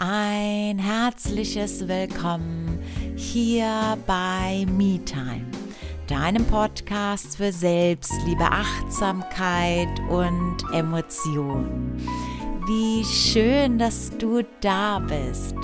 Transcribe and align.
Ein 0.00 0.78
herzliches 0.78 1.88
Willkommen 1.88 2.78
hier 3.16 3.98
bei 4.06 4.64
MeTime, 4.70 5.44
deinem 6.06 6.46
Podcast 6.46 7.36
für 7.36 7.50
Selbstliebe, 7.50 8.44
Achtsamkeit 8.44 9.88
und 10.08 10.58
Emotion. 10.72 12.00
Wie 12.68 13.04
schön, 13.04 13.76
dass 13.76 14.16
du 14.18 14.42
da 14.60 15.00
bist. 15.00 15.56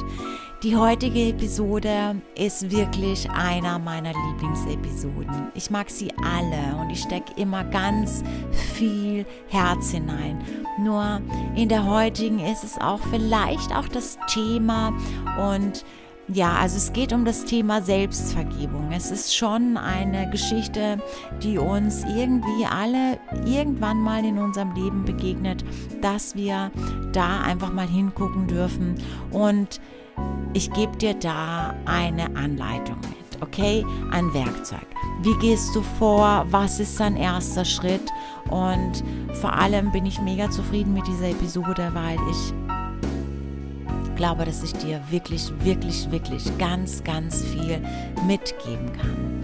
Die 0.64 0.76
heutige 0.76 1.28
Episode 1.28 2.16
ist 2.38 2.70
wirklich 2.70 3.28
einer 3.30 3.78
meiner 3.78 4.14
Lieblingsepisoden. 4.14 5.48
Ich 5.54 5.68
mag 5.68 5.90
sie 5.90 6.10
alle 6.24 6.80
und 6.80 6.88
ich 6.88 7.02
stecke 7.02 7.38
immer 7.38 7.64
ganz 7.64 8.24
viel 8.72 9.26
Herz 9.48 9.90
hinein. 9.90 10.42
Nur 10.78 11.20
in 11.54 11.68
der 11.68 11.84
heutigen 11.84 12.38
ist 12.38 12.64
es 12.64 12.80
auch 12.80 13.00
vielleicht 13.10 13.76
auch 13.76 13.88
das 13.88 14.16
Thema 14.26 14.94
und 15.52 15.84
ja, 16.28 16.54
also 16.54 16.78
es 16.78 16.94
geht 16.94 17.12
um 17.12 17.26
das 17.26 17.44
Thema 17.44 17.82
Selbstvergebung. 17.82 18.90
Es 18.90 19.10
ist 19.10 19.36
schon 19.36 19.76
eine 19.76 20.30
Geschichte, 20.30 20.96
die 21.42 21.58
uns 21.58 22.04
irgendwie 22.04 22.64
alle 22.64 23.18
irgendwann 23.44 24.00
mal 24.00 24.24
in 24.24 24.38
unserem 24.38 24.74
Leben 24.74 25.04
begegnet, 25.04 25.62
dass 26.00 26.34
wir 26.34 26.70
da 27.12 27.42
einfach 27.42 27.70
mal 27.70 27.86
hingucken 27.86 28.46
dürfen 28.46 28.94
und 29.30 29.78
ich 30.52 30.70
gebe 30.72 30.96
dir 30.96 31.14
da 31.14 31.74
eine 31.84 32.34
Anleitung 32.36 32.96
mit, 33.00 33.42
okay? 33.42 33.84
Ein 34.10 34.32
Werkzeug. 34.32 34.86
Wie 35.22 35.36
gehst 35.38 35.74
du 35.74 35.82
vor? 35.98 36.46
Was 36.50 36.80
ist 36.80 36.98
dein 37.00 37.16
erster 37.16 37.64
Schritt? 37.64 38.10
Und 38.50 39.02
vor 39.40 39.52
allem 39.52 39.90
bin 39.90 40.06
ich 40.06 40.20
mega 40.20 40.50
zufrieden 40.50 40.92
mit 40.92 41.06
dieser 41.06 41.30
Episode, 41.30 41.90
weil 41.92 42.18
ich 42.30 42.54
glaube, 44.16 44.44
dass 44.44 44.62
ich 44.62 44.72
dir 44.74 45.00
wirklich, 45.10 45.52
wirklich, 45.60 46.10
wirklich 46.10 46.56
ganz, 46.58 47.02
ganz 47.02 47.42
viel 47.42 47.80
mitgeben 48.26 48.92
kann. 48.92 49.40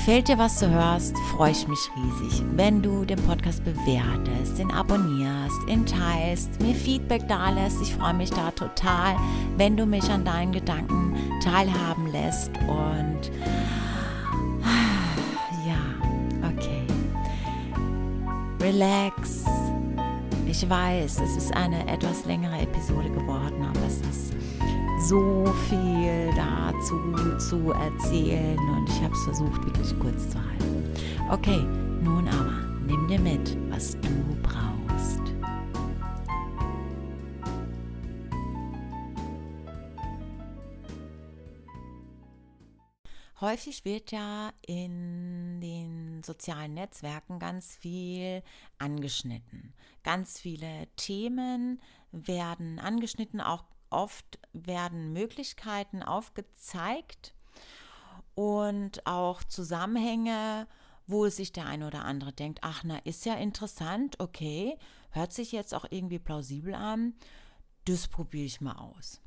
Gefällt 0.00 0.28
dir, 0.28 0.38
was 0.38 0.58
du 0.58 0.66
hörst, 0.66 1.14
freue 1.36 1.50
ich 1.50 1.68
mich 1.68 1.90
riesig, 1.94 2.42
wenn 2.54 2.80
du 2.80 3.04
den 3.04 3.22
Podcast 3.26 3.62
bewertest, 3.66 4.56
den 4.56 4.70
abonnierst, 4.70 5.68
ihn 5.68 5.84
teilst, 5.84 6.58
mir 6.58 6.74
Feedback 6.74 7.28
da 7.28 7.50
lässt. 7.50 7.82
Ich 7.82 7.94
freue 7.94 8.14
mich 8.14 8.30
da 8.30 8.50
total, 8.50 9.14
wenn 9.58 9.76
du 9.76 9.84
mich 9.84 10.08
an 10.10 10.24
deinen 10.24 10.52
Gedanken 10.52 11.14
teilhaben 11.44 12.10
lässt. 12.12 12.50
Und 12.66 13.30
ja, 15.66 16.48
okay. 16.48 16.86
Relax. 18.58 19.44
Ich 20.46 20.66
weiß, 20.66 21.20
es 21.20 21.36
ist 21.36 21.54
eine 21.54 21.86
etwas 21.92 22.24
längere 22.24 22.58
Episode 22.58 23.10
geworden, 23.10 23.62
aber 23.68 23.86
es 23.86 24.00
ist 24.00 24.32
so 25.00 25.46
viel 25.68 26.30
dazu 26.36 27.38
zu 27.38 27.72
erzählen 27.72 28.58
und 28.58 28.88
ich 28.88 29.02
habe 29.02 29.14
es 29.14 29.24
versucht, 29.24 29.64
wirklich 29.64 29.98
kurz 29.98 30.28
zu 30.30 30.38
halten. 30.38 30.94
Okay, 31.30 31.62
nun 32.02 32.28
aber, 32.28 32.52
nimm 32.86 33.08
dir 33.08 33.18
mit, 33.18 33.56
was 33.70 33.98
du 34.00 34.08
brauchst. 34.42 35.20
Häufig 43.40 43.86
wird 43.86 44.12
ja 44.12 44.52
in 44.66 45.62
den 45.62 46.22
sozialen 46.22 46.74
Netzwerken 46.74 47.38
ganz 47.38 47.74
viel 47.74 48.42
angeschnitten. 48.76 49.72
Ganz 50.02 50.38
viele 50.38 50.88
Themen 50.96 51.80
werden 52.12 52.78
angeschnitten, 52.78 53.40
auch 53.40 53.64
oft 53.90 54.38
werden 54.52 55.12
Möglichkeiten 55.12 56.02
aufgezeigt 56.02 57.34
und 58.34 59.06
auch 59.06 59.42
Zusammenhänge, 59.44 60.66
wo 61.06 61.28
sich 61.28 61.52
der 61.52 61.66
eine 61.66 61.86
oder 61.86 62.04
andere 62.04 62.32
denkt, 62.32 62.60
ach 62.62 62.82
na, 62.84 62.98
ist 62.98 63.26
ja 63.26 63.34
interessant, 63.34 64.18
okay, 64.20 64.78
hört 65.10 65.32
sich 65.32 65.52
jetzt 65.52 65.74
auch 65.74 65.84
irgendwie 65.90 66.18
plausibel 66.18 66.74
an, 66.74 67.14
das 67.84 68.08
probiere 68.08 68.46
ich 68.46 68.60
mal 68.60 68.76
aus. 68.76 69.20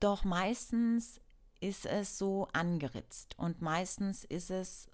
Doch 0.00 0.24
meistens 0.24 1.20
ist 1.60 1.86
es 1.86 2.18
so 2.18 2.48
angeritzt 2.52 3.38
und 3.38 3.60
meistens 3.60 4.24
ist 4.24 4.50
es 4.50 4.88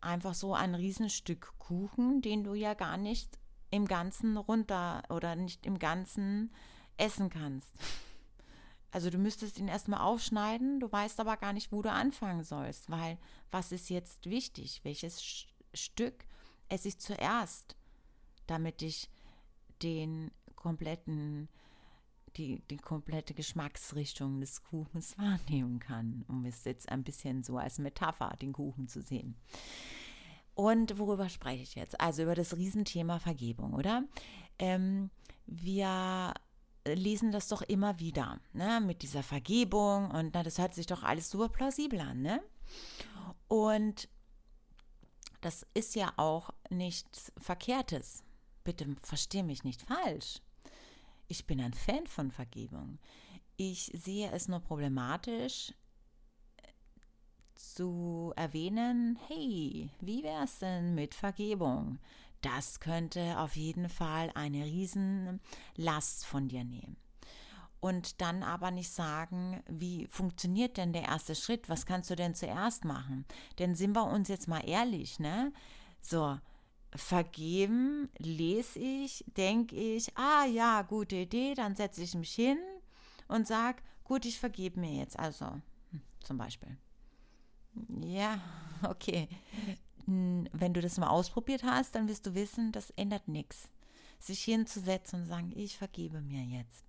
einfach 0.00 0.34
so 0.34 0.54
ein 0.54 0.74
Riesenstück 0.74 1.54
Kuchen, 1.58 2.20
den 2.20 2.44
du 2.44 2.54
ja 2.54 2.74
gar 2.74 2.96
nicht 2.96 3.38
im 3.70 3.86
Ganzen 3.86 4.36
runter 4.36 5.02
oder 5.08 5.36
nicht 5.36 5.66
im 5.66 5.78
Ganzen 5.78 6.52
essen 6.96 7.30
kannst. 7.30 7.72
Also 8.90 9.10
du 9.10 9.18
müsstest 9.18 9.58
ihn 9.58 9.66
erstmal 9.66 10.00
aufschneiden, 10.00 10.78
du 10.78 10.90
weißt 10.90 11.18
aber 11.18 11.36
gar 11.36 11.52
nicht, 11.52 11.72
wo 11.72 11.82
du 11.82 11.90
anfangen 11.90 12.44
sollst, 12.44 12.88
weil 12.90 13.18
was 13.50 13.72
ist 13.72 13.90
jetzt 13.90 14.30
wichtig? 14.30 14.80
Welches 14.84 15.46
Stück 15.74 16.24
esse 16.68 16.88
ich 16.88 17.00
zuerst, 17.00 17.76
damit 18.46 18.82
ich 18.82 19.10
den 19.82 20.30
kompletten, 20.54 21.48
die, 22.36 22.62
die 22.70 22.76
komplette 22.76 23.34
Geschmacksrichtung 23.34 24.40
des 24.40 24.62
Kuchens 24.62 25.18
wahrnehmen 25.18 25.80
kann, 25.80 26.24
um 26.28 26.44
es 26.44 26.62
jetzt 26.64 26.88
ein 26.88 27.02
bisschen 27.02 27.42
so 27.42 27.58
als 27.58 27.78
Metapher, 27.78 28.36
den 28.40 28.52
Kuchen 28.52 28.86
zu 28.86 29.02
sehen. 29.02 29.34
Und 30.54 31.00
worüber 31.00 31.28
spreche 31.28 31.64
ich 31.64 31.74
jetzt? 31.74 32.00
Also 32.00 32.22
über 32.22 32.36
das 32.36 32.56
Riesenthema 32.56 33.18
Vergebung, 33.18 33.74
oder? 33.74 34.04
Ähm, 34.60 35.10
wir 35.46 36.32
lesen 36.86 37.32
das 37.32 37.48
doch 37.48 37.62
immer 37.62 37.98
wieder, 37.98 38.40
ne, 38.52 38.80
mit 38.80 39.02
dieser 39.02 39.22
Vergebung 39.22 40.10
und 40.10 40.34
na, 40.34 40.42
das 40.42 40.58
hört 40.58 40.74
sich 40.74 40.86
doch 40.86 41.02
alles 41.02 41.30
super 41.30 41.48
plausibel 41.48 42.00
an, 42.00 42.22
ne? 42.22 42.42
Und 43.48 44.08
das 45.40 45.66
ist 45.74 45.94
ja 45.94 46.12
auch 46.16 46.50
nichts 46.70 47.32
Verkehrtes. 47.38 48.22
Bitte 48.64 48.86
verstehe 49.02 49.44
mich 49.44 49.64
nicht 49.64 49.82
falsch. 49.82 50.40
Ich 51.28 51.46
bin 51.46 51.60
ein 51.60 51.74
Fan 51.74 52.06
von 52.06 52.30
Vergebung. 52.30 52.98
Ich 53.56 53.90
sehe 53.94 54.30
es 54.32 54.48
nur 54.48 54.60
problematisch 54.60 55.72
zu 57.54 58.32
erwähnen, 58.36 59.18
hey, 59.28 59.90
wie 60.00 60.22
wäre 60.22 60.44
es 60.44 60.58
denn 60.58 60.94
mit 60.94 61.14
Vergebung? 61.14 61.98
Das 62.44 62.80
könnte 62.80 63.38
auf 63.38 63.56
jeden 63.56 63.88
Fall 63.88 64.30
eine 64.34 64.64
Riesenlast 64.64 66.26
von 66.26 66.48
dir 66.48 66.64
nehmen. 66.64 66.96
Und 67.80 68.20
dann 68.20 68.42
aber 68.42 68.70
nicht 68.70 68.90
sagen, 68.90 69.62
wie 69.68 70.06
funktioniert 70.06 70.76
denn 70.76 70.92
der 70.92 71.02
erste 71.02 71.34
Schritt? 71.34 71.68
Was 71.68 71.84
kannst 71.84 72.10
du 72.10 72.16
denn 72.16 72.34
zuerst 72.34 72.84
machen? 72.84 73.26
Denn 73.58 73.74
sind 73.74 73.94
wir 73.94 74.06
uns 74.06 74.28
jetzt 74.28 74.48
mal 74.48 74.66
ehrlich, 74.66 75.18
ne? 75.18 75.52
So, 76.00 76.38
vergeben, 76.94 78.08
lese 78.18 78.78
ich, 78.78 79.24
denke 79.36 79.76
ich, 79.76 80.16
ah 80.16 80.46
ja, 80.46 80.82
gute 80.82 81.16
Idee, 81.16 81.54
dann 81.54 81.76
setze 81.76 82.02
ich 82.02 82.14
mich 82.14 82.32
hin 82.32 82.58
und 83.28 83.46
sage, 83.46 83.82
gut, 84.04 84.24
ich 84.24 84.38
vergebe 84.38 84.80
mir 84.80 84.92
jetzt. 85.00 85.18
Also, 85.18 85.46
hm, 85.46 86.02
zum 86.20 86.38
Beispiel. 86.38 86.78
Ja, 88.00 88.40
okay 88.88 89.28
wenn 90.06 90.74
du 90.74 90.80
das 90.80 90.98
mal 90.98 91.08
ausprobiert 91.08 91.62
hast, 91.62 91.94
dann 91.94 92.08
wirst 92.08 92.26
du 92.26 92.34
wissen, 92.34 92.72
das 92.72 92.90
ändert 92.90 93.28
nichts. 93.28 93.68
Sich 94.18 94.42
hinzusetzen 94.44 95.22
und 95.22 95.26
sagen, 95.26 95.52
ich 95.54 95.76
vergebe 95.76 96.20
mir 96.20 96.42
jetzt. 96.42 96.84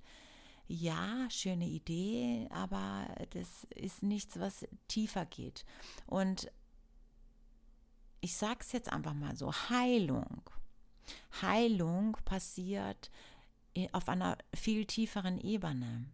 Ja, 0.68 1.30
schöne 1.30 1.68
Idee, 1.68 2.48
aber 2.50 3.08
das 3.32 3.68
ist 3.76 4.04
nichts, 4.04 4.40
was 4.40 4.66
tiefer 4.88 5.26
geht. 5.26 5.66
Und 6.08 6.52
ich 8.22 8.36
sage 8.36 8.60
es 8.62 8.72
jetzt 8.72 8.92
einfach 8.92 9.14
mal 9.14 9.36
so, 9.36 9.54
Heilung. 9.54 10.42
Heilung 11.42 12.18
passiert 12.26 13.12
auf 13.92 14.10
einer 14.10 14.38
viel 14.54 14.86
tieferen 14.86 15.38
Ebene 15.40 16.06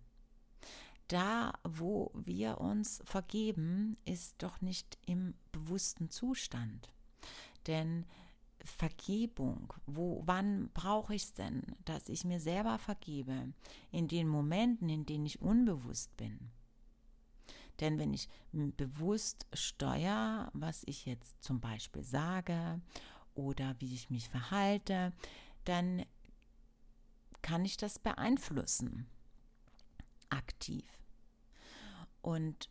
da, 1.12 1.54
wo 1.64 2.12
wir 2.14 2.60
uns 2.60 3.02
vergeben, 3.04 3.98
ist 4.06 4.42
doch 4.42 4.62
nicht 4.62 4.98
im 5.06 5.34
bewussten 5.52 6.10
Zustand. 6.10 6.90
Denn 7.68 8.06
Vergebung, 8.64 9.74
wo, 9.86 10.22
wann 10.26 10.70
brauche 10.74 11.16
ich 11.16 11.24
es 11.24 11.34
denn, 11.34 11.64
dass 11.86 12.10
ich 12.10 12.24
mir 12.24 12.40
selber 12.40 12.78
vergebe? 12.78 13.54
In 13.92 14.08
den 14.08 14.28
Momenten, 14.28 14.90
in 14.90 15.06
denen 15.06 15.26
ich 15.26 15.42
unbewusst 15.42 16.16
bin. 16.18 16.52
Denn 17.80 17.98
wenn 17.98 18.14
ich 18.14 18.30
bewusst 18.52 19.48
steuere, 19.54 20.50
was 20.54 20.84
ich 20.86 21.06
jetzt 21.06 21.44
zum 21.44 21.60
Beispiel 21.60 22.04
sage 22.04 22.80
oder 23.34 23.76
wie 23.80 23.96
ich 23.96 24.12
mich 24.12 24.30
verhalte, 24.30 25.14
dann 25.66 26.06
kann 27.42 27.66
ich 27.66 27.78
das 27.78 27.98
beeinflussen, 27.98 29.08
aktiv. 30.30 30.86
Und 32.22 32.70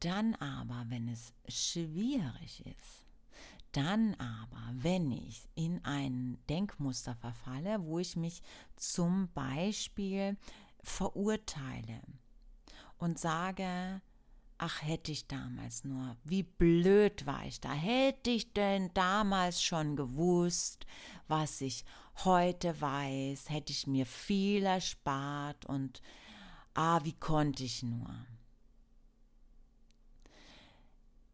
dann 0.00 0.34
aber, 0.34 0.84
wenn 0.88 1.08
es 1.08 1.32
schwierig 1.48 2.66
ist, 2.66 3.07
dann 3.78 4.14
aber, 4.14 4.72
wenn 4.72 5.12
ich 5.12 5.48
in 5.54 5.84
ein 5.84 6.36
Denkmuster 6.48 7.14
verfalle, 7.14 7.84
wo 7.84 8.00
ich 8.00 8.16
mich 8.16 8.42
zum 8.74 9.28
Beispiel 9.34 10.36
verurteile 10.82 12.00
und 12.98 13.20
sage, 13.20 14.02
ach 14.58 14.82
hätte 14.82 15.12
ich 15.12 15.28
damals 15.28 15.84
nur, 15.84 16.16
wie 16.24 16.42
blöd 16.42 17.24
war 17.24 17.46
ich 17.46 17.60
da, 17.60 17.72
hätte 17.72 18.30
ich 18.30 18.52
denn 18.52 18.90
damals 18.94 19.62
schon 19.62 19.94
gewusst, 19.94 20.84
was 21.28 21.60
ich 21.60 21.84
heute 22.24 22.80
weiß, 22.80 23.48
hätte 23.48 23.72
ich 23.72 23.86
mir 23.86 24.06
viel 24.06 24.64
erspart 24.64 25.66
und 25.66 26.02
ah, 26.74 26.98
wie 27.04 27.12
konnte 27.12 27.62
ich 27.62 27.84
nur. 27.84 28.12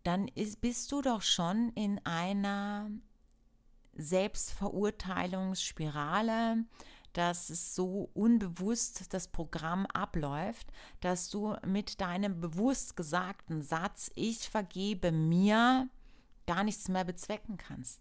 Dann 0.05 0.29
ist, 0.29 0.61
bist 0.61 0.93
du 0.93 1.03
doch 1.03 1.23
schon 1.23 1.71
in 1.71 1.99
einer 2.05 2.89
Selbstverurteilungsspirale, 3.95 6.65
dass 7.15 7.49
es 7.49 7.75
so 7.75 8.11
unbewusst 8.13 9.15
das 9.15 9.29
Programm 9.29 9.87
abläuft, 9.87 10.71
dass 11.01 11.31
du 11.31 11.57
mit 11.67 12.01
deinem 12.01 12.41
bewusst 12.41 12.97
gesagten 12.97 13.63
Satz, 13.63 14.11
ich 14.15 14.51
vergebe 14.51 15.13
mir, 15.13 15.89
gar 16.47 16.65
nichts 16.65 16.89
mehr 16.89 17.05
bezwecken 17.05 17.57
kannst. 17.57 18.01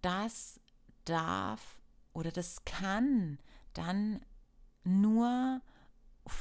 Das 0.00 0.60
darf 1.04 1.80
oder 2.12 2.30
das 2.30 2.64
kann 2.64 3.38
dann 3.74 4.24
nur 4.84 5.60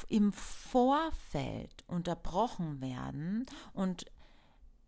im 0.08 0.32
Vorfeld 0.32 1.84
unterbrochen 1.88 2.82
werden 2.82 3.46
und 3.74 4.06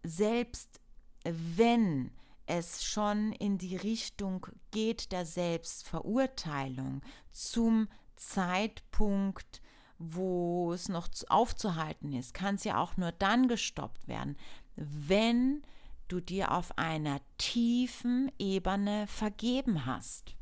selbst 0.03 0.79
wenn 1.23 2.11
es 2.45 2.83
schon 2.83 3.31
in 3.33 3.57
die 3.57 3.75
Richtung 3.75 4.47
geht 4.71 5.11
der 5.11 5.25
Selbstverurteilung 5.25 7.01
zum 7.31 7.87
Zeitpunkt, 8.15 9.61
wo 9.97 10.73
es 10.73 10.89
noch 10.89 11.07
aufzuhalten 11.27 12.13
ist, 12.13 12.33
kann 12.33 12.55
es 12.55 12.63
ja 12.63 12.77
auch 12.77 12.97
nur 12.97 13.11
dann 13.11 13.47
gestoppt 13.47 14.07
werden, 14.07 14.37
wenn 14.75 15.63
du 16.07 16.19
dir 16.19 16.51
auf 16.51 16.77
einer 16.77 17.19
tiefen 17.37 18.31
Ebene 18.37 19.07
vergeben 19.07 19.85
hast. 19.85 20.35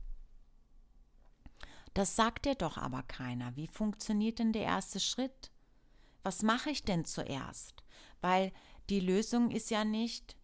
Das 1.94 2.16
sagt 2.16 2.46
dir 2.46 2.56
doch 2.56 2.78
aber 2.78 3.04
keiner. 3.04 3.56
Wie 3.56 3.68
funktioniert 3.68 4.40
denn 4.40 4.54
der 4.54 4.64
erste 4.64 5.00
Schritt? 5.00 5.52
Was 6.24 6.42
mache 6.42 6.70
ich 6.70 6.84
denn 6.84 7.06
zuerst? 7.06 7.84
Weil 8.22 8.52
die 8.90 9.00
Lösung 9.00 9.52
ist 9.52 9.70
ja 9.70 9.86
nicht, 9.86 10.36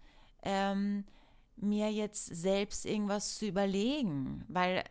ähm, 0.43 1.05
mir 1.55 1.91
jetzt 1.91 2.25
selbst 2.25 2.85
irgendwas 2.85 3.37
zu 3.37 3.47
überlegen, 3.47 4.45
weil 4.47 4.83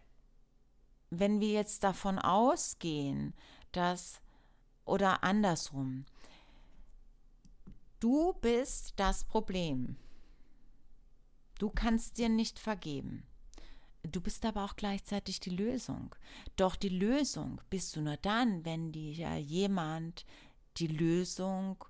wenn 1.10 1.40
wir 1.40 1.52
jetzt 1.52 1.84
davon 1.84 2.18
ausgehen, 2.18 3.34
dass 3.72 4.20
oder 4.84 5.22
andersrum, 5.22 6.04
du 8.00 8.34
bist 8.40 8.94
das 8.96 9.24
Problem. 9.24 9.96
Du 11.58 11.70
kannst 11.70 12.18
dir 12.18 12.28
nicht 12.28 12.58
vergeben. 12.58 13.27
Du 14.02 14.20
bist 14.20 14.44
aber 14.44 14.64
auch 14.64 14.76
gleichzeitig 14.76 15.40
die 15.40 15.50
Lösung. 15.50 16.14
Doch 16.56 16.76
die 16.76 16.88
Lösung 16.88 17.60
bist 17.68 17.96
du 17.96 18.00
nur 18.00 18.16
dann, 18.16 18.64
wenn 18.64 18.92
dir 18.92 19.36
jemand 19.38 20.24
die 20.76 20.86
Lösung 20.86 21.84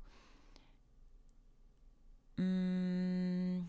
mh, 2.37 2.45
mm, 2.45 3.69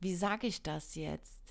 wie 0.00 0.14
sage 0.14 0.46
ich 0.46 0.62
das 0.62 0.94
jetzt? 0.94 1.42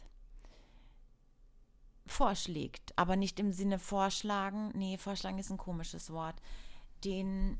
Vorschlägt, 2.07 2.93
aber 2.97 3.15
nicht 3.15 3.39
im 3.39 3.51
Sinne 3.51 3.79
vorschlagen. 3.79 4.71
Nee, 4.75 4.97
vorschlagen 4.97 5.39
ist 5.39 5.49
ein 5.49 5.57
komisches 5.57 6.11
Wort. 6.11 6.35
Den, 7.03 7.59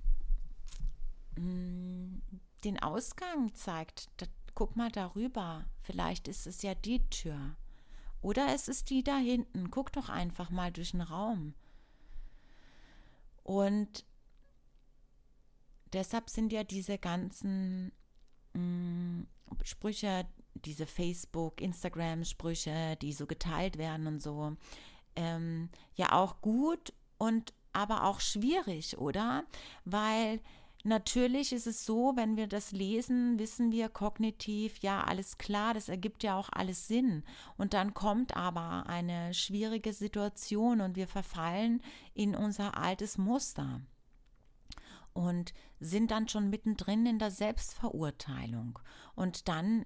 mm, 1.35 2.21
den 2.63 2.81
Ausgang 2.81 3.53
zeigt. 3.55 4.09
Da, 4.17 4.27
guck 4.53 4.75
mal 4.75 4.91
darüber. 4.91 5.65
Vielleicht 5.81 6.27
ist 6.27 6.45
es 6.47 6.61
ja 6.61 6.75
die 6.75 7.09
Tür. 7.09 7.55
Oder 8.25 8.55
es 8.55 8.67
ist 8.67 8.89
die 8.89 9.03
da 9.03 9.17
hinten. 9.17 9.69
Guck 9.69 9.91
doch 9.91 10.09
einfach 10.09 10.49
mal 10.49 10.71
durch 10.71 10.91
den 10.91 11.01
Raum. 11.01 11.53
Und 13.43 14.03
deshalb 15.93 16.31
sind 16.31 16.51
ja 16.51 16.63
diese 16.63 16.97
ganzen 16.97 17.91
mh, 18.53 18.61
mm, 18.61 19.27
Sprüche, 19.61 20.25
diese 20.55 20.87
Facebook, 20.87 21.61
Instagram-Sprüche, 21.61 22.97
die 22.99 23.13
so 23.13 23.27
geteilt 23.27 23.77
werden 23.77 24.07
und 24.07 24.23
so, 24.23 24.57
ähm, 25.15 25.69
ja 25.93 26.13
auch 26.13 26.41
gut 26.41 26.93
und 27.19 27.53
aber 27.73 28.05
auch 28.05 28.21
schwierig, 28.21 28.97
oder? 28.97 29.45
Weil 29.83 30.41
natürlich 30.85 31.51
ist 31.51 31.67
es 31.67 31.85
so, 31.85 32.13
wenn 32.15 32.37
wir 32.37 32.47
das 32.47 32.71
lesen, 32.71 33.39
wissen 33.39 33.71
wir 33.71 33.89
kognitiv, 33.89 34.79
ja, 34.79 35.03
alles 35.03 35.37
klar, 35.37 35.73
das 35.73 35.89
ergibt 35.89 36.23
ja 36.23 36.37
auch 36.37 36.49
alles 36.51 36.87
Sinn. 36.87 37.23
Und 37.57 37.73
dann 37.73 37.93
kommt 37.93 38.35
aber 38.35 38.87
eine 38.87 39.33
schwierige 39.33 39.93
Situation 39.93 40.81
und 40.81 40.95
wir 40.95 41.07
verfallen 41.07 41.81
in 42.13 42.35
unser 42.35 42.77
altes 42.77 43.17
Muster 43.17 43.81
und 45.13 45.53
sind 45.79 46.11
dann 46.11 46.27
schon 46.27 46.49
mittendrin 46.49 47.05
in 47.05 47.19
der 47.19 47.31
Selbstverurteilung. 47.31 48.79
Und 49.15 49.47
dann 49.47 49.85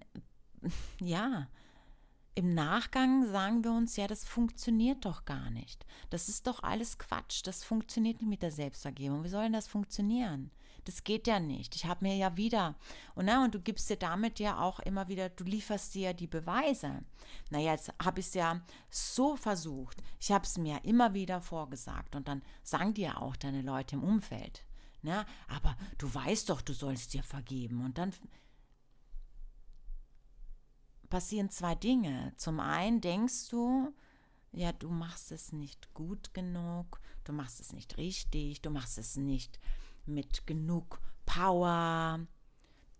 ja, 1.00 1.48
im 2.36 2.54
Nachgang 2.54 3.26
sagen 3.26 3.64
wir 3.64 3.72
uns, 3.72 3.96
ja, 3.96 4.08
das 4.08 4.26
funktioniert 4.26 5.06
doch 5.06 5.26
gar 5.26 5.50
nicht. 5.50 5.86
Das 6.10 6.30
ist 6.30 6.48
doch 6.48 6.64
alles 6.64 6.98
Quatsch. 6.98 7.42
Das 7.46 7.64
funktioniert 7.64 8.22
nicht 8.22 8.30
mit 8.30 8.42
der 8.42 8.52
Selbstvergebung. 8.52 9.24
Wie 9.24 9.30
soll 9.30 9.44
denn 9.44 9.54
das 9.54 9.68
funktionieren? 9.68 10.52
Das 10.86 11.04
geht 11.04 11.28
ja 11.28 11.40
nicht. 11.40 11.76
Ich 11.76 11.86
habe 11.86 12.06
mir 12.06 12.16
ja 12.16 12.38
wieder, 12.38 12.76
und, 13.16 13.26
na, 13.26 13.44
und 13.44 13.54
du 13.54 13.60
gibst 13.60 13.90
dir 13.90 13.98
damit 13.98 14.40
ja 14.40 14.60
auch 14.60 14.80
immer 14.80 15.08
wieder, 15.08 15.30
du 15.30 15.44
lieferst 15.44 15.96
dir 15.96 16.10
ja 16.10 16.14
die 16.14 16.28
Beweise. 16.28 17.04
Naja, 17.50 17.74
jetzt 17.74 17.92
habe 18.02 18.20
ich 18.20 18.28
es 18.28 18.34
ja 18.34 18.62
so 18.90 19.36
versucht. 19.36 20.02
Ich 20.20 20.32
habe 20.32 20.46
es 20.46 20.58
mir 20.58 20.84
immer 20.84 21.14
wieder 21.14 21.42
vorgesagt. 21.42 22.16
Und 22.16 22.28
dann 22.28 22.42
sagen 22.64 22.94
dir 22.94 23.22
auch 23.22 23.36
deine 23.36 23.62
Leute 23.62 23.96
im 23.96 24.04
Umfeld. 24.04 24.66
Na, 25.02 25.26
aber 25.48 25.78
du 25.98 26.14
weißt 26.14 26.50
doch, 26.50 26.62
du 26.62 26.74
sollst 26.74 27.14
dir 27.14 27.24
vergeben. 27.24 27.86
Und 27.86 27.98
dann 27.98 28.14
passieren 31.10 31.50
zwei 31.50 31.76
Dinge. 31.76 32.34
Zum 32.38 32.60
einen 32.60 33.02
denkst 33.02 33.50
du, 33.50 33.94
ja, 34.52 34.72
du 34.72 34.90
machst 34.90 35.32
es 35.32 35.52
nicht 35.52 35.94
gut 35.94 36.34
genug, 36.34 37.00
du 37.24 37.34
machst 37.34 37.60
es 37.60 37.74
nicht 37.74 37.98
richtig, 37.98 38.62
du 38.62 38.70
machst 38.70 38.98
es 38.98 39.16
nicht 39.16 39.60
mit 40.10 40.46
genug 40.46 41.00
Power. 41.26 42.20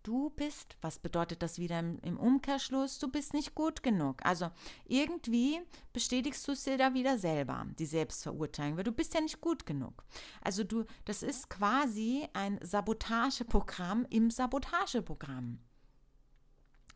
Du 0.04 0.30
bist, 0.32 0.78
was 0.82 0.98
bedeutet 0.98 1.44
das 1.44 1.60
wieder 1.60 1.80
im, 1.80 2.18
Umkehrschluss? 2.18 3.00
Du 3.00 3.10
bist 3.10 3.34
nicht 3.34 3.54
gut 3.54 3.84
genug. 3.84 4.26
Also 4.26 4.50
irgendwie 4.86 5.60
bestätigst 5.92 6.48
du 6.48 6.54
es 6.54 6.64
dir 6.64 6.78
da 6.78 6.94
wieder 6.94 7.18
selber, 7.18 7.66
die 7.78 7.86
Selbstverurteilung, 7.86 8.78
weil 8.78 8.86
du 8.86 8.94
bist 8.94 9.14
ja 9.14 9.22
nicht 9.22 9.42
gut 9.42 9.66
genug. 9.66 10.06
Also 10.42 10.64
du, 10.64 10.86
das 11.06 11.22
ist 11.22 11.50
quasi 11.50 12.28
ein 12.34 12.60
Sabotageprogramm 12.62 14.06
im 14.10 14.32
Sabotageprogramm. 14.32 15.60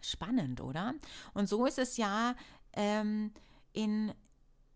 Spannend, 0.01 0.62
oder? 0.62 0.93
Und 1.34 1.48
so 1.48 1.65
ist 1.65 1.79
es 1.79 1.98
ja 1.98 2.36
ähm, 2.74 3.34
in, 3.74 4.13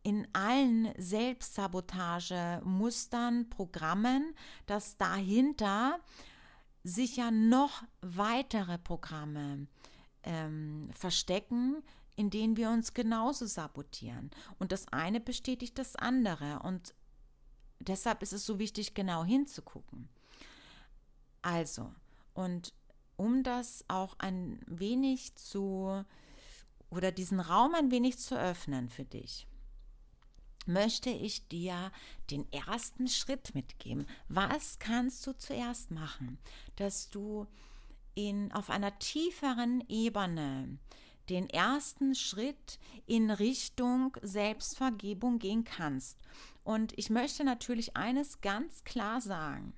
in 0.08 0.28
allen 0.32 0.94
Selbstsabotagemustern, 0.98 3.50
Programmen, 3.50 4.34
dass 4.66 4.96
dahinter 4.96 6.00
sich 6.86 7.18
ja 7.18 7.30
noch 7.30 7.84
weitere 8.00 8.78
Programme 8.78 9.68
ähm, 10.24 10.90
verstecken, 10.94 11.84
in 12.16 12.30
denen 12.30 12.56
wir 12.56 12.70
uns 12.70 12.94
genauso 12.94 13.48
sabotieren. 13.48 14.32
Und 14.60 14.72
das 14.72 14.88
eine 14.94 15.20
bestätigt 15.20 15.78
das 15.78 15.98
andere. 15.98 16.62
Und 16.64 16.94
deshalb 17.82 18.24
ist 18.24 18.32
es 18.32 18.46
so 18.46 18.60
wichtig, 18.60 18.94
genau 18.94 19.26
hinzugucken. 19.26 20.08
Also, 21.42 21.94
und 22.34 22.74
um 23.18 23.44
das 23.44 23.84
auch 23.90 24.16
ein 24.20 24.62
wenig 24.68 25.36
zu 25.36 26.06
oder 26.90 27.12
diesen 27.12 27.42
Raum 27.42 27.76
ein 27.76 27.92
wenig 27.92 28.20
zu 28.20 28.40
öffnen 28.40 28.90
für 28.90 29.04
dich, 29.04 29.48
möchte 30.68 31.10
ich 31.10 31.48
dir 31.48 31.92
den 32.32 32.52
ersten 32.52 33.08
Schritt 33.08 33.56
mitgeben. 33.56 34.06
Was 34.28 34.80
kannst 34.80 35.26
du 35.26 35.38
zuerst 35.38 35.92
machen, 35.92 36.38
dass 36.76 37.10
du 37.10 37.48
in, 38.16 38.52
auf 38.52 38.70
einer 38.70 38.98
tieferen 39.00 39.84
Ebene 39.88 40.80
den 41.30 41.50
ersten 41.50 42.16
Schritt 42.16 42.80
in 43.06 43.32
Richtung 43.32 44.18
Selbstvergebung 44.22 45.40
gehen 45.40 45.64
kannst. 45.64 46.18
Und 46.64 46.98
ich 46.98 47.10
möchte 47.10 47.44
natürlich 47.44 47.96
eines 47.96 48.42
ganz 48.42 48.84
klar 48.84 49.22
sagen, 49.22 49.74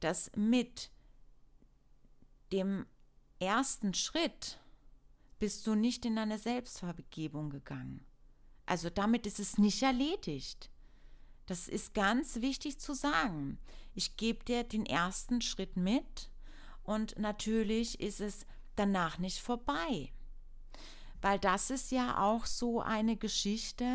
dass 0.00 0.30
mit 0.36 0.90
dem 2.52 2.86
ersten 3.38 3.94
Schritt 3.94 4.60
bist 5.38 5.66
du 5.66 5.74
nicht 5.74 6.04
in 6.04 6.18
eine 6.18 6.38
Selbstvergebung 6.38 7.50
gegangen. 7.50 8.04
Also 8.66 8.90
damit 8.90 9.26
ist 9.26 9.40
es 9.40 9.58
nicht 9.58 9.82
erledigt. 9.82 10.70
Das 11.46 11.68
ist 11.68 11.94
ganz 11.94 12.36
wichtig 12.36 12.78
zu 12.78 12.94
sagen. 12.94 13.58
Ich 13.94 14.16
gebe 14.16 14.44
dir 14.44 14.64
den 14.64 14.86
ersten 14.86 15.40
Schritt 15.40 15.76
mit 15.76 16.30
und 16.82 17.18
natürlich 17.18 18.00
ist 18.00 18.20
es 18.20 18.46
danach 18.76 19.18
nicht 19.18 19.40
vorbei. 19.40 20.12
Weil 21.20 21.38
das 21.38 21.70
ist 21.70 21.90
ja 21.90 22.22
auch 22.22 22.44
so 22.46 22.80
eine 22.80 23.16
Geschichte, 23.16 23.86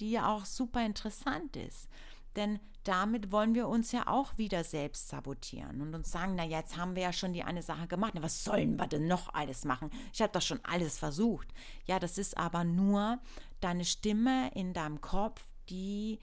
die 0.00 0.12
ja 0.12 0.34
auch 0.34 0.44
super 0.44 0.84
interessant 0.84 1.56
ist. 1.56 1.88
Denn 2.36 2.60
damit 2.88 3.30
wollen 3.30 3.54
wir 3.54 3.68
uns 3.68 3.92
ja 3.92 4.06
auch 4.06 4.38
wieder 4.38 4.64
selbst 4.64 5.08
sabotieren 5.08 5.82
und 5.82 5.94
uns 5.94 6.10
sagen, 6.10 6.34
na 6.36 6.44
jetzt 6.44 6.78
haben 6.78 6.96
wir 6.96 7.02
ja 7.02 7.12
schon 7.12 7.34
die 7.34 7.42
eine 7.42 7.62
Sache 7.62 7.86
gemacht, 7.86 8.12
na, 8.14 8.22
was 8.22 8.44
sollen 8.44 8.76
wir 8.76 8.86
denn 8.86 9.06
noch 9.06 9.34
alles 9.34 9.66
machen? 9.66 9.90
Ich 10.12 10.22
habe 10.22 10.32
doch 10.32 10.40
schon 10.40 10.64
alles 10.64 10.98
versucht. 10.98 11.48
Ja, 11.84 11.98
das 11.98 12.16
ist 12.16 12.38
aber 12.38 12.64
nur 12.64 13.18
deine 13.60 13.84
Stimme 13.84 14.50
in 14.54 14.72
deinem 14.72 15.00
Kopf, 15.02 15.44
die 15.68 16.18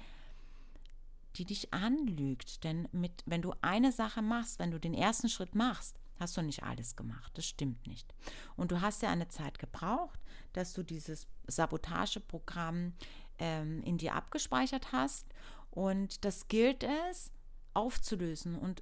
die 1.35 1.45
dich 1.45 1.73
anlügt. 1.73 2.63
Denn 2.63 2.87
mit, 2.91 3.23
wenn 3.25 3.41
du 3.41 3.53
eine 3.61 3.91
Sache 3.91 4.21
machst, 4.21 4.57
wenn 4.59 4.71
du 4.71 4.79
den 4.79 4.93
ersten 4.93 5.29
Schritt 5.29 5.53
machst, 5.53 5.99
hast 6.19 6.37
du 6.37 6.41
nicht 6.41 6.63
alles 6.63 6.95
gemacht. 6.95 7.31
Das 7.35 7.45
stimmt 7.45 7.85
nicht. 7.87 8.13
Und 8.55 8.71
du 8.71 8.81
hast 8.81 9.01
ja 9.01 9.09
eine 9.09 9.27
Zeit 9.27 9.59
gebraucht, 9.59 10.19
dass 10.53 10.73
du 10.73 10.83
dieses 10.83 11.27
Sabotageprogramm 11.47 12.93
ähm, 13.37 13.83
in 13.83 13.97
dir 13.97 14.15
abgespeichert 14.15 14.91
hast. 14.91 15.25
Und 15.75 16.25
das 16.25 16.47
gilt 16.47 16.83
es 16.83 17.31
aufzulösen. 17.75 18.57
Und 18.57 18.81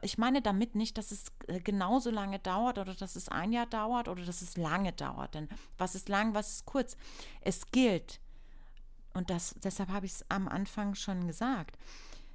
ich 0.00 0.16
meine 0.16 0.40
damit 0.40 0.74
nicht, 0.76 0.96
dass 0.96 1.10
es 1.10 1.26
äh, 1.48 1.60
genauso 1.60 2.10
lange 2.10 2.38
dauert 2.38 2.78
oder 2.78 2.94
dass 2.94 3.16
es 3.16 3.28
ein 3.28 3.52
Jahr 3.52 3.66
dauert 3.66 4.08
oder 4.08 4.24
dass 4.24 4.40
es 4.40 4.56
lange 4.56 4.92
dauert. 4.92 5.34
Denn 5.34 5.48
was 5.76 5.96
ist 5.96 6.08
lang, 6.08 6.32
was 6.32 6.52
ist 6.52 6.64
kurz? 6.64 6.96
Es 7.40 7.72
gilt, 7.72 8.20
und 9.12 9.28
das, 9.30 9.56
deshalb 9.62 9.90
habe 9.90 10.06
ich 10.06 10.12
es 10.12 10.24
am 10.30 10.46
Anfang 10.48 10.94
schon 10.94 11.26
gesagt, 11.26 11.76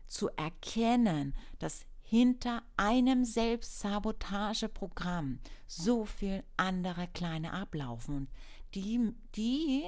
zu 0.06 0.28
erkennen, 0.36 1.34
dass 1.60 1.86
hinter 2.02 2.62
einem 2.76 3.24
Selbstsabotageprogramm 3.24 5.40
so 5.68 6.04
viel 6.06 6.44
andere 6.58 7.08
kleine 7.08 7.54
ablaufen. 7.54 8.18
Und 8.18 8.28
die, 8.74 9.14
die 9.36 9.86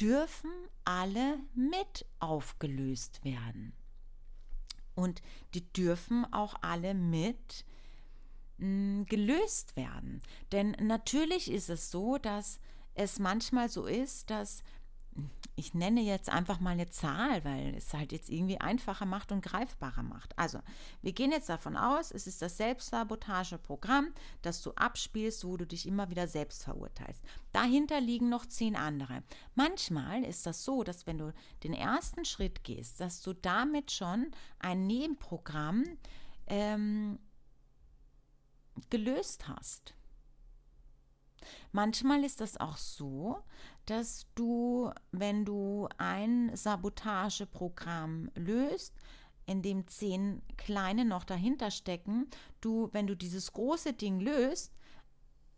dürfen 0.00 0.50
alle 0.84 1.38
mit 1.54 2.06
aufgelöst 2.18 3.24
werden. 3.24 3.72
Und 4.94 5.22
die 5.54 5.64
dürfen 5.72 6.30
auch 6.32 6.54
alle 6.62 6.94
mit 6.94 7.64
mh, 8.58 8.66
hm, 8.66 9.06
gelöst 9.06 9.76
werden. 9.76 10.20
Denn 10.52 10.72
natürlich 10.80 11.50
ist 11.50 11.70
es 11.70 11.90
so, 11.90 12.18
dass 12.18 12.60
es 12.94 13.18
manchmal 13.18 13.68
so 13.68 13.86
ist, 13.86 14.30
dass 14.30 14.62
ich 15.60 15.74
nenne 15.74 16.00
jetzt 16.00 16.30
einfach 16.30 16.58
mal 16.58 16.70
eine 16.70 16.88
Zahl, 16.88 17.44
weil 17.44 17.74
es 17.76 17.92
halt 17.92 18.12
jetzt 18.12 18.30
irgendwie 18.30 18.58
einfacher 18.58 19.04
macht 19.04 19.30
und 19.30 19.42
greifbarer 19.42 20.02
macht. 20.02 20.36
Also, 20.38 20.58
wir 21.02 21.12
gehen 21.12 21.32
jetzt 21.32 21.50
davon 21.50 21.76
aus, 21.76 22.10
es 22.10 22.26
ist 22.26 22.40
das 22.40 22.56
Selbstsabotageprogramm, 22.56 24.14
das 24.40 24.62
du 24.62 24.72
abspielst, 24.72 25.44
wo 25.44 25.58
du 25.58 25.66
dich 25.66 25.86
immer 25.86 26.08
wieder 26.08 26.26
selbst 26.28 26.64
verurteilst. 26.64 27.22
Dahinter 27.52 28.00
liegen 28.00 28.30
noch 28.30 28.46
zehn 28.46 28.74
andere. 28.74 29.22
Manchmal 29.54 30.24
ist 30.24 30.46
das 30.46 30.64
so, 30.64 30.82
dass 30.82 31.06
wenn 31.06 31.18
du 31.18 31.34
den 31.62 31.74
ersten 31.74 32.24
Schritt 32.24 32.64
gehst, 32.64 32.98
dass 32.98 33.20
du 33.20 33.34
damit 33.34 33.92
schon 33.92 34.30
ein 34.60 34.86
Nebenprogramm 34.86 35.84
ähm, 36.46 37.18
gelöst 38.88 39.46
hast. 39.46 39.94
Manchmal 41.72 42.24
ist 42.24 42.40
das 42.40 42.58
auch 42.58 42.76
so, 42.76 43.42
dass 43.90 44.26
du, 44.36 44.92
wenn 45.10 45.44
du 45.44 45.88
ein 45.98 46.54
Sabotageprogramm 46.54 48.30
löst, 48.36 48.94
in 49.46 49.62
dem 49.62 49.88
zehn 49.88 50.42
kleine 50.56 51.04
noch 51.04 51.24
dahinter 51.24 51.72
stecken, 51.72 52.28
du, 52.60 52.88
wenn 52.92 53.08
du 53.08 53.16
dieses 53.16 53.52
große 53.52 53.92
Ding 53.92 54.20
löst, 54.20 54.72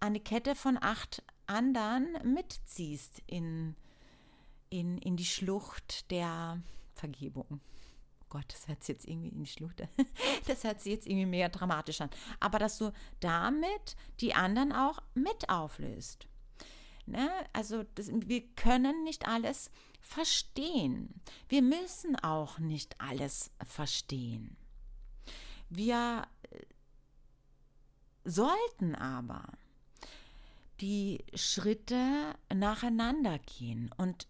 eine 0.01 0.19
Kette 0.19 0.55
von 0.55 0.79
acht 0.81 1.23
anderen 1.47 2.17
mitziehst 2.25 3.23
in, 3.27 3.77
in, 4.71 4.97
in 4.99 5.17
die 5.17 5.27
Schlucht 5.27 6.11
der 6.11 6.62
Vergebung. 6.95 7.61
Gott, 8.31 8.47
das 8.49 8.67
hört 8.67 8.83
sich 8.83 8.95
jetzt 8.95 9.07
irgendwie 9.07 9.29
in 9.29 9.41
die 9.41 9.51
Schlucht. 9.51 9.83
Das 10.47 10.65
hört 10.65 10.81
sich 10.81 10.93
jetzt 10.93 11.07
irgendwie 11.07 11.27
mehr 11.27 11.51
dramatisch 11.51 12.01
an. 12.01 12.09
Aber 12.41 12.59
dass 12.59 12.79
du 12.79 12.93
damit 13.21 13.95
die 14.21 14.35
anderen 14.35 14.73
auch 14.73 15.01
mit 15.15 15.51
auflöst. 15.51 16.27
Ne? 17.06 17.30
Also 17.52 17.85
das, 17.94 18.11
wir 18.12 18.42
können 18.54 19.04
nicht 19.04 19.26
alles 19.26 19.71
verstehen. 20.00 21.21
Wir 21.49 21.62
müssen 21.62 22.16
auch 22.16 22.59
nicht 22.59 23.00
alles 23.00 23.50
verstehen. 23.66 24.56
Wir 25.68 26.26
äh, 26.50 26.59
sollten 28.25 28.94
aber 28.94 29.44
die 30.80 31.25
Schritte 31.35 32.35
nacheinander 32.52 33.38
gehen 33.38 33.90
und 33.97 34.26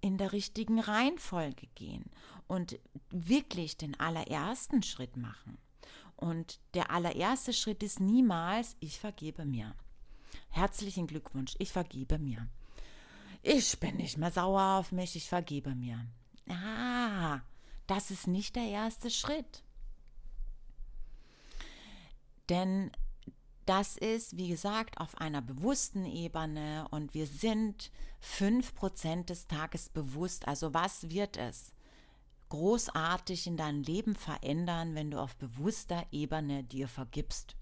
in 0.00 0.18
der 0.18 0.32
richtigen 0.32 0.78
Reihenfolge 0.78 1.66
gehen 1.74 2.04
und 2.46 2.78
wirklich 3.10 3.76
den 3.76 3.98
allerersten 3.98 4.82
Schritt 4.82 5.16
machen. 5.16 5.58
Und 6.14 6.60
der 6.74 6.90
allererste 6.90 7.52
Schritt 7.52 7.82
ist 7.82 8.00
niemals, 8.00 8.76
ich 8.80 8.98
vergebe 8.98 9.44
mir. 9.44 9.74
Herzlichen 10.50 11.06
Glückwunsch, 11.06 11.54
ich 11.58 11.70
vergebe 11.70 12.18
mir. 12.18 12.48
Ich 13.42 13.78
bin 13.78 13.96
nicht 13.96 14.18
mehr 14.18 14.30
sauer 14.30 14.78
auf 14.78 14.92
mich, 14.92 15.16
ich 15.16 15.28
vergebe 15.28 15.74
mir. 15.74 16.04
Ah, 16.48 17.40
das 17.86 18.10
ist 18.10 18.26
nicht 18.26 18.56
der 18.56 18.68
erste 18.68 19.10
Schritt. 19.10 19.62
Denn 22.48 22.90
das 23.66 23.96
ist, 23.96 24.36
wie 24.36 24.48
gesagt, 24.48 24.98
auf 24.98 25.20
einer 25.20 25.42
bewussten 25.42 26.06
Ebene 26.06 26.86
und 26.90 27.14
wir 27.14 27.26
sind 27.26 27.90
fünf 28.20 28.74
Prozent 28.74 29.28
des 29.28 29.46
Tages 29.46 29.88
bewusst. 29.88 30.46
Also 30.46 30.72
was 30.72 31.10
wird 31.10 31.36
es 31.36 31.72
großartig 32.48 33.48
in 33.48 33.56
deinem 33.56 33.82
Leben 33.82 34.14
verändern, 34.14 34.94
wenn 34.94 35.10
du 35.10 35.20
auf 35.20 35.34
bewusster 35.36 36.06
Ebene 36.12 36.62
dir 36.62 36.86
vergibst? 36.86 37.56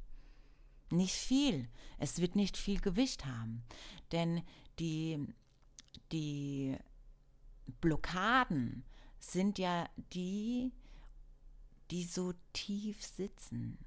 Nicht 0.91 1.15
viel. 1.15 1.69
Es 1.99 2.21
wird 2.21 2.37
nicht 2.37 2.57
viel 2.57 2.81
Gewicht 2.81 3.27
haben. 3.27 3.63
Denn 4.13 4.43
die, 4.79 5.27
die 6.13 6.77
Blockaden 7.81 8.85
sind 9.19 9.59
ja 9.59 9.89
die, 10.13 10.73
die 11.91 12.05
so 12.05 12.35
tief 12.53 13.05
sitzen. 13.05 13.79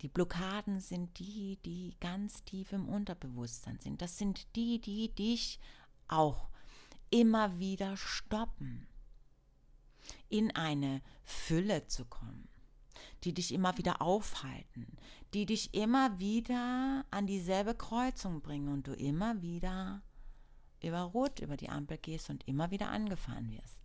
Die 0.00 0.08
Blockaden 0.08 0.80
sind 0.80 1.18
die, 1.18 1.58
die 1.64 1.96
ganz 2.00 2.44
tief 2.44 2.72
im 2.72 2.88
Unterbewusstsein 2.88 3.78
sind. 3.80 4.00
Das 4.00 4.16
sind 4.16 4.46
die, 4.54 4.80
die 4.80 5.14
dich 5.14 5.58
auch 6.06 6.48
immer 7.10 7.58
wieder 7.58 7.96
stoppen, 7.96 8.86
in 10.28 10.54
eine 10.54 11.02
Fülle 11.24 11.86
zu 11.88 12.04
kommen 12.04 12.47
die 13.24 13.34
dich 13.34 13.52
immer 13.52 13.76
wieder 13.78 14.00
aufhalten, 14.00 14.86
die 15.34 15.46
dich 15.46 15.74
immer 15.74 16.18
wieder 16.18 17.04
an 17.10 17.26
dieselbe 17.26 17.74
Kreuzung 17.74 18.40
bringen 18.40 18.68
und 18.68 18.86
du 18.86 18.92
immer 18.92 19.42
wieder 19.42 20.02
über 20.80 21.00
Rot 21.00 21.40
über 21.40 21.56
die 21.56 21.68
Ampel 21.68 21.98
gehst 21.98 22.30
und 22.30 22.46
immer 22.46 22.70
wieder 22.70 22.88
angefahren 22.90 23.50
wirst. 23.50 23.80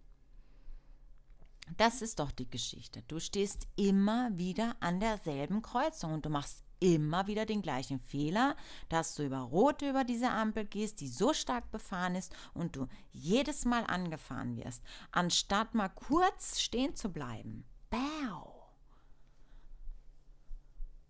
Das 1.78 2.02
ist 2.02 2.20
doch 2.20 2.32
die 2.32 2.50
Geschichte. 2.50 3.04
Du 3.08 3.20
stehst 3.20 3.68
immer 3.78 4.38
wieder 4.38 4.75
an 4.82 5.00
derselben 5.00 5.62
Kreuzung 5.62 6.13
und 6.13 6.25
du 6.25 6.30
machst 6.30 6.63
immer 6.80 7.28
wieder 7.28 7.46
den 7.46 7.62
gleichen 7.62 8.00
Fehler, 8.02 8.58
dass 8.90 9.16
du 9.16 9.24
über 9.24 9.40
Rot 9.40 9.82
über 9.82 10.04
diese 10.04 10.30
Ampel 10.30 10.66
gehst, 10.66 11.00
die 11.00 11.08
so 11.08 11.34
stark 11.34 11.72
befahren 11.72 12.16
ist 12.16 12.36
und 12.54 12.75
du 12.75 12.88
jedes 13.12 13.63
Mal 13.63 13.86
angefahren 13.86 14.58
wirst, 14.58 14.84
anstatt 15.12 15.74
mal 15.74 15.90
kurz 15.90 16.60
stehen 16.60 16.96
zu 16.96 17.10
bleiben. 17.13 17.63
Bäu 17.90 18.53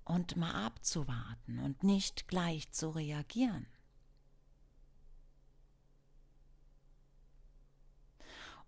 und 0.05 0.35
mal 0.35 0.65
abzuwarten 0.65 1.59
und 1.59 1.83
nicht 1.83 2.27
gleich 2.27 2.71
zu 2.71 2.89
reagieren. 2.89 3.67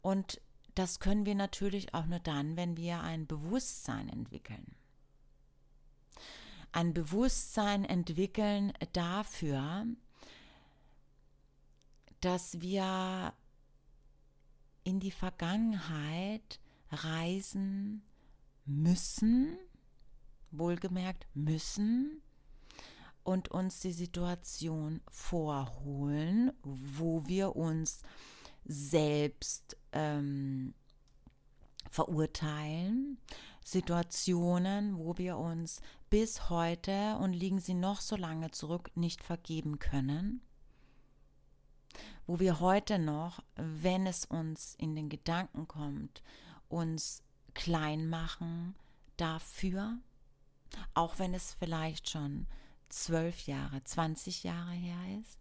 Und 0.01 0.39
das 0.75 0.99
können 0.99 1.25
wir 1.25 1.35
natürlich 1.35 1.93
auch 1.93 2.05
nur 2.05 2.19
dann, 2.19 2.57
wenn 2.57 2.77
wir 2.77 3.01
ein 3.01 3.25
Bewusstsein 3.25 4.09
entwickeln. 4.09 4.75
Ein 6.71 6.93
Bewusstsein 6.93 7.85
entwickeln 7.85 8.73
dafür, 8.93 9.85
dass 12.19 12.59
wir 12.59 13.33
in 14.83 14.99
die 14.99 15.11
Vergangenheit 15.11 16.59
reisen 16.91 18.03
müssen, 18.65 19.57
wohlgemerkt 20.57 21.27
müssen 21.33 22.21
und 23.23 23.49
uns 23.49 23.79
die 23.79 23.91
Situation 23.91 25.01
vorholen, 25.09 26.51
wo 26.63 27.25
wir 27.27 27.55
uns 27.55 28.01
selbst 28.65 29.77
ähm, 29.91 30.73
verurteilen, 31.89 33.17
Situationen, 33.63 34.97
wo 34.97 35.17
wir 35.17 35.37
uns 35.37 35.81
bis 36.09 36.49
heute 36.49 37.17
und 37.17 37.33
liegen 37.33 37.59
sie 37.59 37.73
noch 37.73 37.99
so 37.99 38.15
lange 38.15 38.51
zurück 38.51 38.91
nicht 38.95 39.23
vergeben 39.23 39.79
können, 39.79 40.41
wo 42.27 42.39
wir 42.39 42.59
heute 42.59 42.99
noch, 42.99 43.43
wenn 43.55 44.05
es 44.05 44.25
uns 44.25 44.75
in 44.75 44.95
den 44.95 45.09
Gedanken 45.09 45.67
kommt, 45.67 46.21
uns 46.69 47.23
klein 47.55 48.07
machen 48.07 48.75
dafür, 49.17 49.97
auch 50.93 51.19
wenn 51.19 51.33
es 51.33 51.53
vielleicht 51.53 52.09
schon 52.09 52.47
zwölf 52.89 53.45
Jahre, 53.47 53.83
20 53.83 54.43
Jahre 54.43 54.71
her 54.71 55.19
ist. 55.19 55.39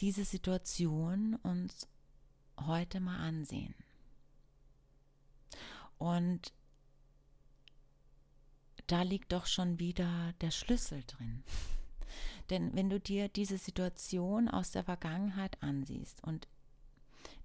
Diese 0.00 0.24
Situation 0.24 1.36
uns 1.36 1.88
heute 2.60 3.00
mal 3.00 3.18
ansehen. 3.18 3.74
Und 5.98 6.52
da 8.86 9.02
liegt 9.02 9.32
doch 9.32 9.46
schon 9.46 9.78
wieder 9.78 10.32
der 10.40 10.50
Schlüssel 10.50 11.02
drin. 11.06 11.42
Denn 12.50 12.74
wenn 12.74 12.90
du 12.90 13.00
dir 13.00 13.28
diese 13.28 13.58
Situation 13.58 14.48
aus 14.48 14.70
der 14.70 14.84
Vergangenheit 14.84 15.60
ansiehst 15.62 16.22
und 16.22 16.46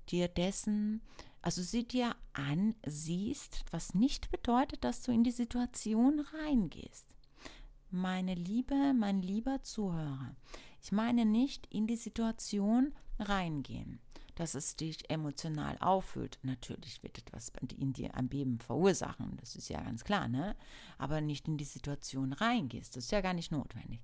dir 0.10 0.28
dessen, 0.28 1.02
also 1.42 1.62
sie 1.62 1.88
dir 1.88 2.16
ansiehst, 2.34 3.66
was 3.72 3.94
nicht 3.94 4.32
bedeutet, 4.32 4.84
dass 4.84 5.02
du 5.02 5.12
in 5.12 5.24
die 5.24 5.32
Situation 5.32 6.20
reingehst. 6.44 7.16
Meine 7.90 8.36
liebe, 8.36 8.94
mein 8.94 9.22
lieber 9.22 9.64
Zuhörer, 9.64 10.36
ich 10.82 10.92
meine 10.92 11.26
nicht 11.26 11.68
in 11.68 11.88
die 11.88 11.98
Situation 11.98 12.94
reingehen 13.20 14.00
dass 14.36 14.56
es 14.56 14.76
dich 14.76 15.08
emotional 15.10 15.78
auffüllt. 15.80 16.40
Natürlich 16.42 17.04
wird 17.04 17.20
etwas 17.20 17.52
in 17.78 17.94
dir 17.94 18.16
ein 18.16 18.28
Beben 18.28 18.60
verursachen, 18.60 19.38
das 19.38 19.56
ist 19.56 19.70
ja 19.70 19.82
ganz 19.82 20.04
klar, 20.04 20.28
ne? 20.28 20.56
Aber 20.98 21.22
nicht 21.22 21.48
in 21.48 21.58
die 21.58 21.66
Situation 21.66 22.34
reingehst, 22.34 22.96
das 22.96 23.06
ist 23.06 23.12
ja 23.12 23.22
gar 23.22 23.36
nicht 23.36 23.52
notwendig, 23.52 24.02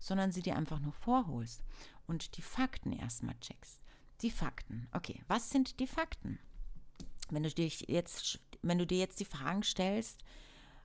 sondern 0.00 0.32
sie 0.32 0.42
dir 0.42 0.56
einfach 0.56 0.80
nur 0.80 0.92
vorholst 0.92 1.62
und 2.06 2.36
die 2.36 2.42
Fakten 2.42 2.92
erstmal 2.92 3.38
checkst. 3.40 3.82
Die 4.22 4.30
Fakten. 4.30 4.88
Okay, 4.92 5.22
was 5.28 5.50
sind 5.50 5.78
die 5.78 5.86
Fakten? 5.86 6.38
Wenn 7.30 7.42
du 7.42 7.50
dich 7.50 7.86
jetzt, 7.88 8.40
wenn 8.62 8.78
du 8.78 8.86
dir 8.86 8.98
jetzt 8.98 9.20
die 9.20 9.24
Fragen 9.24 9.62
stellst, 9.62 10.18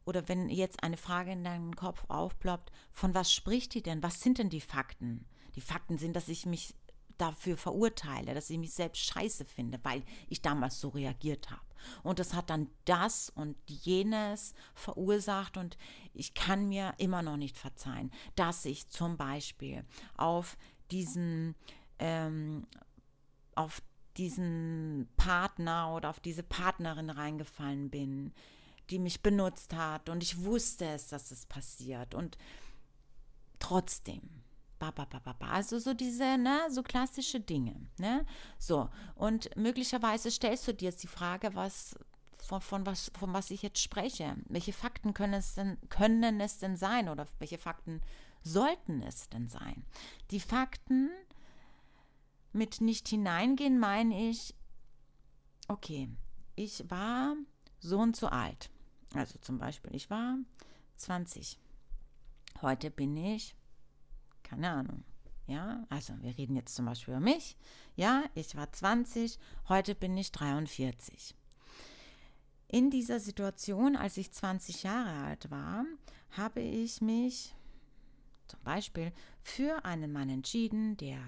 oder 0.06 0.28
wenn 0.28 0.50
jetzt 0.50 0.84
eine 0.84 0.98
Frage 0.98 1.32
in 1.32 1.44
deinem 1.44 1.76
Kopf 1.76 2.06
aufploppt, 2.08 2.72
von 2.92 3.14
was 3.14 3.32
spricht 3.32 3.74
die 3.76 3.84
denn? 3.84 4.02
Was 4.02 4.22
sind 4.22 4.40
denn 4.40 4.50
die 4.50 4.62
Fakten? 4.62 5.26
Die 5.56 5.62
Fakten 5.62 5.98
sind, 5.98 6.16
dass 6.16 6.28
ich 6.28 6.46
mich 6.46 6.74
dafür 7.18 7.56
verurteile, 7.56 8.34
dass 8.34 8.50
ich 8.50 8.58
mich 8.58 8.74
selbst 8.74 9.04
scheiße 9.04 9.46
finde, 9.46 9.80
weil 9.84 10.04
ich 10.28 10.42
damals 10.42 10.80
so 10.80 10.90
reagiert 10.90 11.52
habe. 11.52 11.62
Und 12.04 12.20
das 12.20 12.34
hat 12.34 12.50
dann 12.50 12.68
das 12.86 13.30
und 13.30 13.58
jenes 13.68 14.54
verursacht 14.74 15.58
und 15.58 15.78
ich 16.14 16.34
kann 16.34 16.68
mir 16.68 16.94
immer 16.98 17.22
noch 17.22 17.38
nicht 17.38 17.58
verzeihen, 17.58 18.12
dass 18.36 18.66
ich 18.66 18.90
zum 18.90 19.18
Beispiel 19.18 19.86
auf 20.18 20.58
diesen, 20.90 21.56
ähm, 22.00 22.66
auf 23.56 23.82
diesen 24.18 25.08
Partner 25.18 25.94
oder 25.96 26.10
auf 26.10 26.20
diese 26.20 26.44
Partnerin 26.44 27.10
reingefallen 27.10 27.90
bin, 27.90 28.34
die 28.90 29.00
mich 29.00 29.22
benutzt 29.22 29.74
hat 29.74 30.10
und 30.10 30.22
ich 30.22 30.44
wusste 30.44 30.86
es, 30.86 31.08
dass 31.08 31.32
es 31.32 31.46
passiert 31.46 32.14
und 32.14 32.38
trotzdem 33.60 34.22
also 35.40 35.78
so 35.78 35.94
diese, 35.94 36.40
ne, 36.40 36.62
so 36.70 36.82
klassische 36.82 37.40
Dinge, 37.40 37.76
ne? 38.00 38.26
So, 38.58 38.90
und 39.14 39.56
möglicherweise 39.56 40.32
stellst 40.32 40.68
du 40.68 40.74
dir 40.74 40.90
jetzt 40.90 41.04
die 41.04 41.08
Frage, 41.08 41.54
was 41.54 41.96
von, 42.42 42.62
von, 42.62 42.86
was, 42.86 43.12
von 43.18 43.34
was 43.34 43.52
ich 43.52 43.62
jetzt 43.62 43.80
spreche. 43.80 44.36
Welche 44.48 44.74
Fakten 44.74 45.14
können 45.14 45.36
es, 45.36 45.54
denn, 45.54 45.78
können 45.90 46.42
es 46.42 46.58
denn 46.58 46.76
sein 46.76 47.10
oder 47.10 47.28
welche 47.40 47.58
Fakten 47.60 48.02
sollten 48.44 49.04
es 49.04 49.30
denn 49.30 49.48
sein? 49.48 49.86
Die 50.32 50.40
Fakten 50.40 51.12
mit 52.54 52.82
nicht 52.82 53.08
hineingehen 53.08 53.80
meine 53.80 54.30
ich, 54.30 54.54
okay, 55.68 56.10
ich 56.56 56.90
war 56.90 57.36
so 57.80 58.00
und 58.00 58.16
so 58.16 58.28
alt. 58.28 58.70
Also 59.14 59.40
zum 59.40 59.58
Beispiel, 59.58 59.94
ich 59.96 60.10
war 60.10 60.38
20. 60.98 61.58
Heute 62.62 62.92
bin 62.92 63.18
ich 63.18 63.56
keine 64.52 64.70
Ahnung. 64.70 65.04
Ja, 65.48 65.86
also 65.90 66.14
wir 66.22 66.38
reden 66.38 66.58
jetzt 66.58 66.76
zum 66.76 66.86
Beispiel 66.86 67.14
über 67.14 67.22
mich. 67.22 67.56
Ja, 67.96 68.24
ich 68.36 68.56
war 68.56 68.72
20, 68.72 69.40
heute 69.70 69.96
bin 69.96 70.18
ich 70.18 70.32
43. 70.34 71.36
In 72.68 72.90
dieser 72.90 73.20
Situation, 73.20 73.96
als 73.96 74.18
ich 74.18 74.32
20 74.32 74.84
Jahre 74.84 75.26
alt 75.26 75.50
war, 75.52 75.86
habe 76.32 76.60
ich 76.60 77.02
mich 77.02 77.56
zum 78.48 78.60
Beispiel 78.64 79.14
für 79.42 79.86
einen 79.86 80.12
Mann 80.12 80.30
entschieden, 80.30 80.98
der, 80.98 81.22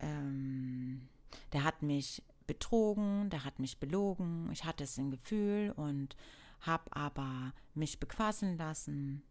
ähm, 0.00 1.08
der 1.52 1.64
hat 1.64 1.82
mich 1.82 2.22
betrogen, 2.46 3.30
der 3.30 3.44
hat 3.44 3.58
mich 3.58 3.78
belogen, 3.78 4.50
ich 4.52 4.64
hatte 4.64 4.84
es 4.84 4.98
im 4.98 5.10
Gefühl 5.10 5.72
und 5.76 6.16
habe 6.60 6.84
aber 6.96 7.52
mich 7.74 8.00
bequasseln 8.00 8.56
lassen. 8.56 9.22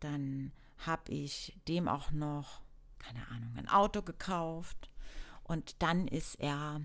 Dann 0.00 0.52
habe 0.78 1.12
ich 1.12 1.58
dem 1.68 1.88
auch 1.88 2.10
noch, 2.10 2.60
keine 2.98 3.26
Ahnung, 3.28 3.52
ein 3.56 3.68
Auto 3.68 4.02
gekauft. 4.02 4.90
Und 5.44 5.82
dann 5.82 6.08
ist 6.08 6.36
er, 6.40 6.80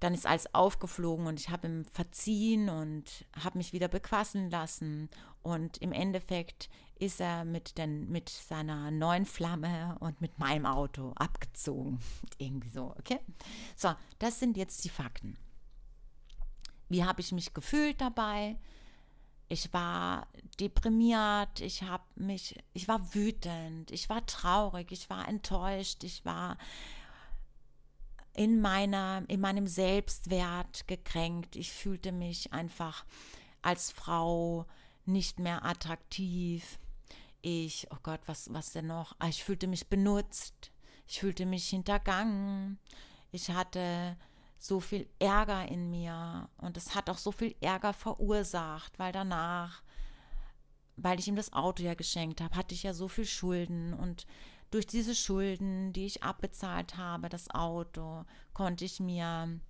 dann 0.00 0.14
ist 0.14 0.26
alles 0.26 0.54
aufgeflogen 0.54 1.26
und 1.26 1.40
ich 1.40 1.50
habe 1.50 1.68
ihm 1.68 1.84
verziehen 1.84 2.68
und 2.68 3.26
habe 3.42 3.58
mich 3.58 3.72
wieder 3.72 3.88
bequasseln 3.88 4.50
lassen. 4.50 5.10
Und 5.44 5.76
im 5.78 5.92
Endeffekt 5.92 6.70
ist 6.98 7.20
er 7.20 7.44
mit, 7.44 7.76
den, 7.76 8.10
mit 8.10 8.30
seiner 8.30 8.90
neuen 8.90 9.26
Flamme 9.26 9.96
und 10.00 10.20
mit 10.22 10.38
meinem 10.38 10.64
Auto 10.64 11.12
abgezogen. 11.16 12.00
Irgendwie 12.38 12.70
so, 12.70 12.94
okay? 12.98 13.20
So, 13.76 13.94
das 14.18 14.40
sind 14.40 14.56
jetzt 14.56 14.84
die 14.84 14.88
Fakten. 14.88 15.36
Wie 16.88 17.04
habe 17.04 17.20
ich 17.20 17.30
mich 17.30 17.52
gefühlt 17.52 18.00
dabei? 18.00 18.56
Ich 19.48 19.70
war 19.74 20.28
deprimiert, 20.58 21.60
ich 21.60 21.82
habe 21.82 22.04
mich, 22.16 22.58
ich 22.72 22.88
war 22.88 23.14
wütend, 23.14 23.90
ich 23.90 24.08
war 24.08 24.24
traurig, 24.24 24.90
ich 24.92 25.10
war 25.10 25.28
enttäuscht, 25.28 26.04
ich 26.04 26.24
war 26.24 26.56
in 28.32 28.62
meiner, 28.62 29.24
in 29.28 29.40
meinem 29.40 29.66
Selbstwert 29.66 30.88
gekränkt. 30.88 31.54
Ich 31.54 31.70
fühlte 31.70 32.12
mich 32.12 32.50
einfach 32.54 33.04
als 33.60 33.90
Frau 33.92 34.66
nicht 35.06 35.38
mehr 35.38 35.64
attraktiv. 35.64 36.78
Ich, 37.42 37.86
oh 37.90 37.98
Gott, 38.02 38.20
was, 38.26 38.52
was 38.52 38.72
denn 38.72 38.86
noch? 38.86 39.14
Ah, 39.18 39.28
ich 39.28 39.44
fühlte 39.44 39.66
mich 39.66 39.88
benutzt. 39.88 40.72
Ich 41.06 41.20
fühlte 41.20 41.46
mich 41.46 41.68
hintergangen. 41.68 42.78
Ich 43.30 43.50
hatte 43.50 44.16
so 44.58 44.80
viel 44.80 45.06
Ärger 45.18 45.68
in 45.68 45.90
mir 45.90 46.48
und 46.56 46.76
es 46.76 46.94
hat 46.94 47.10
auch 47.10 47.18
so 47.18 47.32
viel 47.32 47.54
Ärger 47.60 47.92
verursacht, 47.92 48.98
weil 48.98 49.12
danach, 49.12 49.82
weil 50.96 51.18
ich 51.18 51.28
ihm 51.28 51.36
das 51.36 51.52
Auto 51.52 51.82
ja 51.82 51.94
geschenkt 51.94 52.40
habe, 52.40 52.56
hatte 52.56 52.74
ich 52.74 52.84
ja 52.84 52.94
so 52.94 53.08
viel 53.08 53.26
Schulden 53.26 53.92
und 53.92 54.26
durch 54.70 54.86
diese 54.86 55.14
Schulden, 55.14 55.92
die 55.92 56.06
ich 56.06 56.22
abbezahlt 56.22 56.96
habe, 56.96 57.28
das 57.28 57.50
Auto, 57.50 58.24
konnte 58.54 58.84
ich 58.84 59.00
mir 59.00 59.60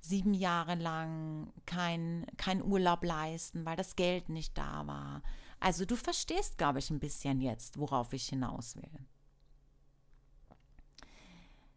sieben 0.00 0.34
Jahre 0.34 0.74
lang 0.74 1.52
kein, 1.66 2.26
kein 2.36 2.62
Urlaub 2.62 3.04
leisten, 3.04 3.64
weil 3.64 3.76
das 3.76 3.96
Geld 3.96 4.28
nicht 4.28 4.56
da 4.56 4.86
war. 4.86 5.22
Also 5.60 5.84
du 5.84 5.96
verstehst, 5.96 6.58
glaube 6.58 6.78
ich, 6.78 6.90
ein 6.90 7.00
bisschen 7.00 7.40
jetzt, 7.40 7.78
worauf 7.78 8.12
ich 8.12 8.28
hinaus 8.28 8.76
will. 8.76 9.06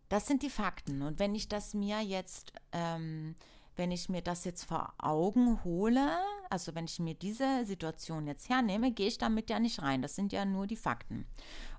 Das 0.10 0.27
sind 0.27 0.43
die 0.43 0.49
Fakten. 0.49 1.01
Und 1.01 1.19
wenn 1.19 1.34
ich 1.36 1.47
das 1.47 1.73
mir 1.73 2.01
jetzt, 2.01 2.53
ähm, 2.73 3.36
wenn 3.77 3.91
ich 3.91 4.10
mir 4.10 4.21
das 4.21 4.43
jetzt 4.43 4.65
vor 4.65 4.93
Augen 4.97 5.63
hole, 5.63 6.17
also 6.49 6.75
wenn 6.75 6.86
ich 6.86 6.99
mir 6.99 7.13
diese 7.13 7.65
Situation 7.65 8.27
jetzt 8.27 8.49
hernehme, 8.49 8.91
gehe 8.91 9.07
ich 9.07 9.17
damit 9.17 9.49
ja 9.49 9.60
nicht 9.60 9.81
rein. 9.81 10.01
Das 10.01 10.15
sind 10.15 10.34
ja 10.34 10.43
nur 10.43 10.67
die 10.67 10.75
Fakten. 10.75 11.25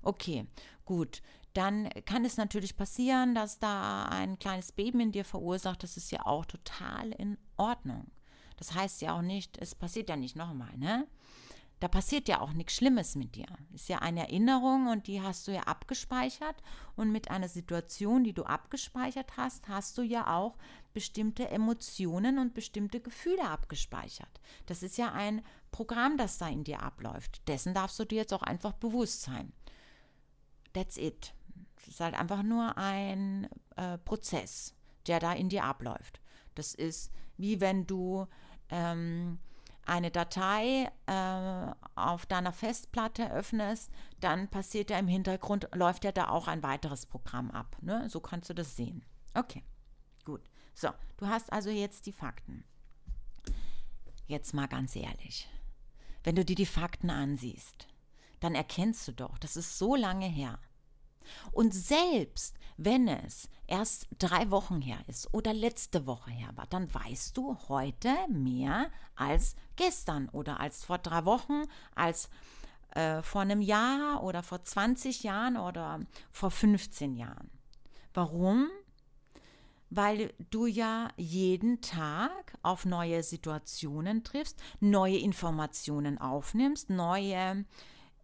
Okay, 0.01 0.47
gut. 0.83 1.21
Dann 1.53 1.89
kann 2.05 2.25
es 2.25 2.37
natürlich 2.37 2.75
passieren, 2.75 3.35
dass 3.35 3.59
da 3.59 4.05
ein 4.05 4.39
kleines 4.39 4.71
Beben 4.71 4.99
in 4.99 5.11
dir 5.11 5.25
verursacht. 5.25 5.83
Das 5.83 5.97
ist 5.97 6.11
ja 6.11 6.25
auch 6.25 6.45
total 6.45 7.11
in 7.11 7.37
Ordnung. 7.57 8.11
Das 8.57 8.73
heißt 8.73 9.01
ja 9.01 9.15
auch 9.15 9.21
nicht, 9.21 9.57
es 9.59 9.75
passiert 9.75 10.09
ja 10.09 10.15
nicht 10.15 10.35
nochmal, 10.35 10.77
ne? 10.77 11.07
da 11.83 11.89
passiert 11.89 12.29
ja 12.29 12.39
auch 12.39 12.53
nichts 12.53 12.75
Schlimmes 12.75 13.15
mit 13.15 13.35
dir. 13.35 13.45
Ist 13.73 13.89
ja 13.89 13.97
eine 13.97 14.21
Erinnerung 14.21 14.87
und 14.87 15.07
die 15.07 15.21
hast 15.21 15.49
du 15.49 15.51
ja 15.51 15.63
abgespeichert. 15.63 16.55
Und 16.95 17.11
mit 17.11 17.29
einer 17.29 17.49
Situation, 17.49 18.23
die 18.23 18.31
du 18.31 18.43
abgespeichert 18.43 19.35
hast, 19.35 19.67
hast 19.67 19.97
du 19.97 20.01
ja 20.01 20.33
auch 20.33 20.55
bestimmte 20.93 21.49
Emotionen 21.49 22.39
und 22.39 22.53
bestimmte 22.53 23.01
Gefühle 23.01 23.43
abgespeichert. 23.49 24.39
Das 24.65 24.81
ist 24.81 24.97
ja 24.97 25.11
ein 25.11 25.43
Programm, 25.71 26.15
das 26.15 26.37
da 26.37 26.47
in 26.47 26.63
dir 26.63 26.81
abläuft. 26.81 27.45
Dessen 27.49 27.73
darfst 27.73 27.99
du 27.99 28.05
dir 28.05 28.19
jetzt 28.19 28.33
auch 28.33 28.43
einfach 28.43 28.71
bewusst 28.71 29.23
sein. 29.23 29.51
That's 30.71 30.95
it. 30.95 31.33
Es 31.83 31.89
ist 31.89 31.99
halt 31.99 32.15
einfach 32.15 32.43
nur 32.43 32.77
ein 32.77 33.47
äh, 33.75 33.97
Prozess. 33.99 34.75
der 35.07 35.19
da 35.19 35.33
in 35.33 35.49
dir 35.49 35.65
abläuft. 35.65 36.21
Das 36.55 36.73
ist 36.73 37.11
wie 37.37 37.59
wenn 37.59 37.85
du 37.85 38.27
ähm, 38.69 39.39
eine 39.85 40.11
Datei 40.11 40.89
äh, 41.07 41.71
auf 41.95 42.25
deiner 42.25 42.53
Festplatte 42.53 43.31
öffnest, 43.31 43.91
dann 44.19 44.47
passiert 44.47 44.89
ja 44.89 44.97
im 44.97 45.07
Hintergrund, 45.07 45.67
läuft 45.73 46.05
ja 46.05 46.11
da 46.11 46.29
auch 46.29 46.47
ein 46.47 46.63
weiteres 46.63 47.05
Programm 47.05 47.51
ab. 47.51 47.75
Ne? 47.81 48.09
So 48.09 48.19
kannst 48.19 48.49
du 48.49 48.53
das 48.53 48.75
sehen. 48.75 49.03
Okay, 49.33 49.63
gut. 50.23 50.41
So, 50.73 50.89
du 51.17 51.27
hast 51.27 51.51
also 51.51 51.69
jetzt 51.69 52.05
die 52.05 52.13
Fakten. 52.13 52.63
Jetzt 54.27 54.53
mal 54.53 54.67
ganz 54.67 54.95
ehrlich. 54.95 55.49
Wenn 56.23 56.35
du 56.35 56.45
dir 56.45 56.55
die 56.55 56.65
Fakten 56.65 57.09
ansiehst, 57.09 57.87
dann 58.39 58.55
erkennst 58.55 59.07
du 59.07 59.11
doch, 59.11 59.37
das 59.37 59.57
ist 59.57 59.77
so 59.77 59.95
lange 59.95 60.27
her. 60.27 60.59
Und 61.51 61.73
selbst 61.73 62.55
wenn 62.77 63.07
es 63.07 63.49
erst 63.67 64.07
drei 64.19 64.49
Wochen 64.49 64.81
her 64.81 64.97
ist 65.07 65.33
oder 65.33 65.53
letzte 65.53 66.05
Woche 66.05 66.31
her 66.31 66.49
war, 66.55 66.67
dann 66.67 66.93
weißt 66.93 67.37
du 67.37 67.57
heute 67.69 68.13
mehr 68.29 68.89
als 69.15 69.55
gestern 69.75 70.29
oder 70.29 70.59
als 70.59 70.83
vor 70.83 70.97
drei 70.97 71.25
Wochen, 71.25 71.63
als 71.95 72.29
äh, 72.95 73.21
vor 73.21 73.41
einem 73.41 73.61
Jahr 73.61 74.23
oder 74.23 74.43
vor 74.43 74.63
20 74.63 75.23
Jahren 75.23 75.57
oder 75.57 75.99
vor 76.31 76.51
15 76.51 77.15
Jahren. 77.15 77.49
Warum? 78.13 78.67
Weil 79.89 80.33
du 80.49 80.65
ja 80.65 81.09
jeden 81.17 81.81
Tag 81.81 82.57
auf 82.63 82.85
neue 82.85 83.21
Situationen 83.21 84.23
triffst, 84.23 84.61
neue 84.79 85.17
Informationen 85.17 86.17
aufnimmst, 86.17 86.89
neue 86.89 87.65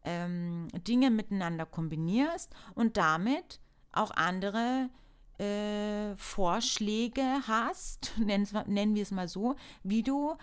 ähm, 0.09 0.67
Dinge 0.87 1.11
miteinander 1.11 1.67
kombinierst 1.67 2.51
und 2.73 2.97
damit 2.97 3.59
auch 3.91 4.09
andere 4.11 4.89
äh, 5.37 6.15
Vorschläge 6.17 7.47
hast, 7.47 8.13
nennen, 8.17 8.95
wir 8.95 9.03
es 9.03 9.11
mal 9.11 9.27
so, 9.27 9.55
wie 9.83 10.01
du 10.01 10.35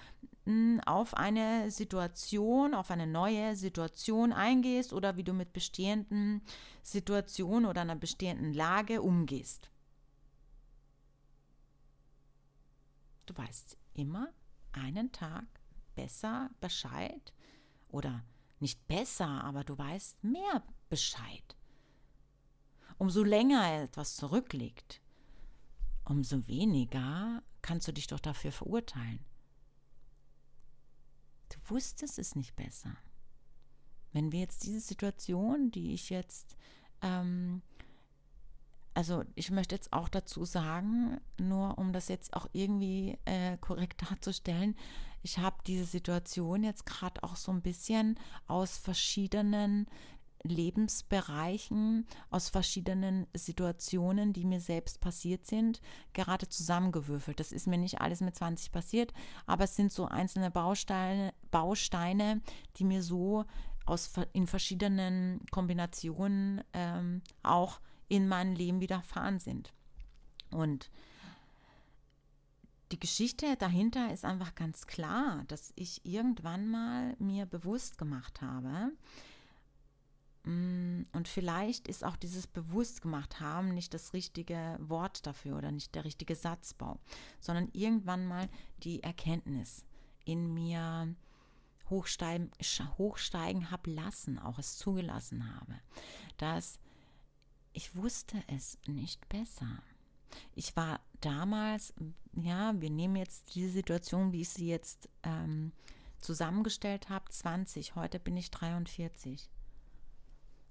hm, 0.44 0.80
auf 0.86 1.14
eine 1.14 1.70
Situation, 1.72 2.74
auf 2.74 2.92
eine 2.92 3.08
neue 3.08 3.56
Situation 3.56 4.32
eingehst 4.32 4.92
oder 4.92 5.16
wie 5.16 5.24
du 5.24 5.32
mit 5.32 5.52
bestehenden 5.52 6.42
Situationen 6.82 7.68
oder 7.68 7.80
einer 7.80 7.96
bestehenden 7.96 8.54
Lage 8.54 9.02
umgehst. 9.02 9.68
Du 13.26 13.36
weißt 13.36 13.76
immer 13.94 14.28
einen 14.70 15.10
Tag 15.10 15.44
besser 15.96 16.50
Bescheid 16.60 17.32
oder 17.88 18.22
nicht 18.60 18.86
besser, 18.86 19.44
aber 19.44 19.64
du 19.64 19.76
weißt 19.76 20.24
mehr 20.24 20.62
Bescheid. 20.88 21.56
Umso 22.98 23.22
länger 23.22 23.82
etwas 23.82 24.16
zurückliegt, 24.16 25.02
umso 26.04 26.46
weniger 26.46 27.42
kannst 27.60 27.88
du 27.88 27.92
dich 27.92 28.06
doch 28.06 28.20
dafür 28.20 28.52
verurteilen. 28.52 29.24
Du 31.50 31.58
wusstest 31.74 32.18
es 32.18 32.34
nicht 32.34 32.56
besser. 32.56 32.96
Wenn 34.12 34.32
wir 34.32 34.40
jetzt 34.40 34.64
diese 34.64 34.80
Situation, 34.80 35.70
die 35.70 35.92
ich 35.92 36.10
jetzt, 36.10 36.56
ähm, 37.02 37.60
also 38.94 39.24
ich 39.34 39.50
möchte 39.50 39.74
jetzt 39.74 39.92
auch 39.92 40.08
dazu 40.08 40.44
sagen, 40.44 41.20
nur 41.38 41.76
um 41.76 41.92
das 41.92 42.08
jetzt 42.08 42.32
auch 42.34 42.48
irgendwie 42.52 43.18
äh, 43.26 43.58
korrekt 43.58 44.10
darzustellen, 44.10 44.74
ich 45.26 45.38
habe 45.38 45.56
diese 45.66 45.84
Situation 45.84 46.62
jetzt 46.62 46.86
gerade 46.86 47.20
auch 47.24 47.34
so 47.34 47.50
ein 47.50 47.60
bisschen 47.60 48.16
aus 48.46 48.78
verschiedenen 48.78 49.88
Lebensbereichen, 50.44 52.06
aus 52.30 52.48
verschiedenen 52.48 53.26
Situationen, 53.34 54.32
die 54.32 54.44
mir 54.44 54.60
selbst 54.60 55.00
passiert 55.00 55.44
sind, 55.44 55.80
gerade 56.12 56.48
zusammengewürfelt. 56.48 57.40
Das 57.40 57.50
ist 57.50 57.66
mir 57.66 57.76
nicht 57.76 58.00
alles 58.00 58.20
mit 58.20 58.36
20 58.36 58.70
passiert, 58.70 59.12
aber 59.46 59.64
es 59.64 59.74
sind 59.74 59.90
so 59.90 60.04
einzelne 60.04 60.52
Bausteine, 60.52 61.34
Bausteine 61.50 62.40
die 62.76 62.84
mir 62.84 63.02
so 63.02 63.46
aus, 63.84 64.12
in 64.32 64.46
verschiedenen 64.46 65.40
Kombinationen 65.50 66.62
ähm, 66.72 67.20
auch 67.42 67.80
in 68.06 68.28
meinem 68.28 68.54
Leben 68.54 68.80
widerfahren 68.80 69.40
sind. 69.40 69.72
Und 70.52 70.88
die 72.92 73.00
Geschichte 73.00 73.56
dahinter 73.56 74.12
ist 74.12 74.24
einfach 74.24 74.54
ganz 74.54 74.86
klar, 74.86 75.44
dass 75.48 75.72
ich 75.76 76.04
irgendwann 76.04 76.68
mal 76.68 77.16
mir 77.18 77.46
bewusst 77.46 77.98
gemacht 77.98 78.40
habe, 78.42 78.92
mm, 80.44 81.02
und 81.12 81.28
vielleicht 81.28 81.88
ist 81.88 82.04
auch 82.04 82.16
dieses 82.16 82.46
bewusst 82.46 83.02
gemacht 83.02 83.40
haben 83.40 83.74
nicht 83.74 83.92
das 83.92 84.12
richtige 84.12 84.76
Wort 84.80 85.26
dafür 85.26 85.56
oder 85.58 85.72
nicht 85.72 85.94
der 85.94 86.04
richtige 86.04 86.36
Satzbau, 86.36 87.00
sondern 87.40 87.68
irgendwann 87.72 88.26
mal 88.26 88.48
die 88.84 89.02
Erkenntnis 89.02 89.84
in 90.24 90.54
mir 90.54 91.14
hochsteigen, 91.90 92.50
hochsteigen 92.98 93.70
habe 93.70 93.90
lassen, 93.90 94.38
auch 94.38 94.58
es 94.58 94.76
zugelassen 94.76 95.56
habe, 95.56 95.74
dass 96.36 96.78
ich 97.72 97.94
wusste 97.94 98.42
es 98.46 98.78
nicht 98.86 99.28
besser. 99.28 99.82
Ich 100.54 100.76
war 100.76 101.00
damals, 101.20 101.94
ja, 102.34 102.74
wir 102.80 102.90
nehmen 102.90 103.16
jetzt 103.16 103.54
diese 103.54 103.70
Situation, 103.70 104.32
wie 104.32 104.42
ich 104.42 104.50
sie 104.50 104.68
jetzt 104.68 105.08
ähm, 105.22 105.72
zusammengestellt 106.20 107.08
habe, 107.08 107.30
20. 107.30 107.94
Heute 107.94 108.18
bin 108.18 108.36
ich 108.36 108.50
43. 108.50 109.48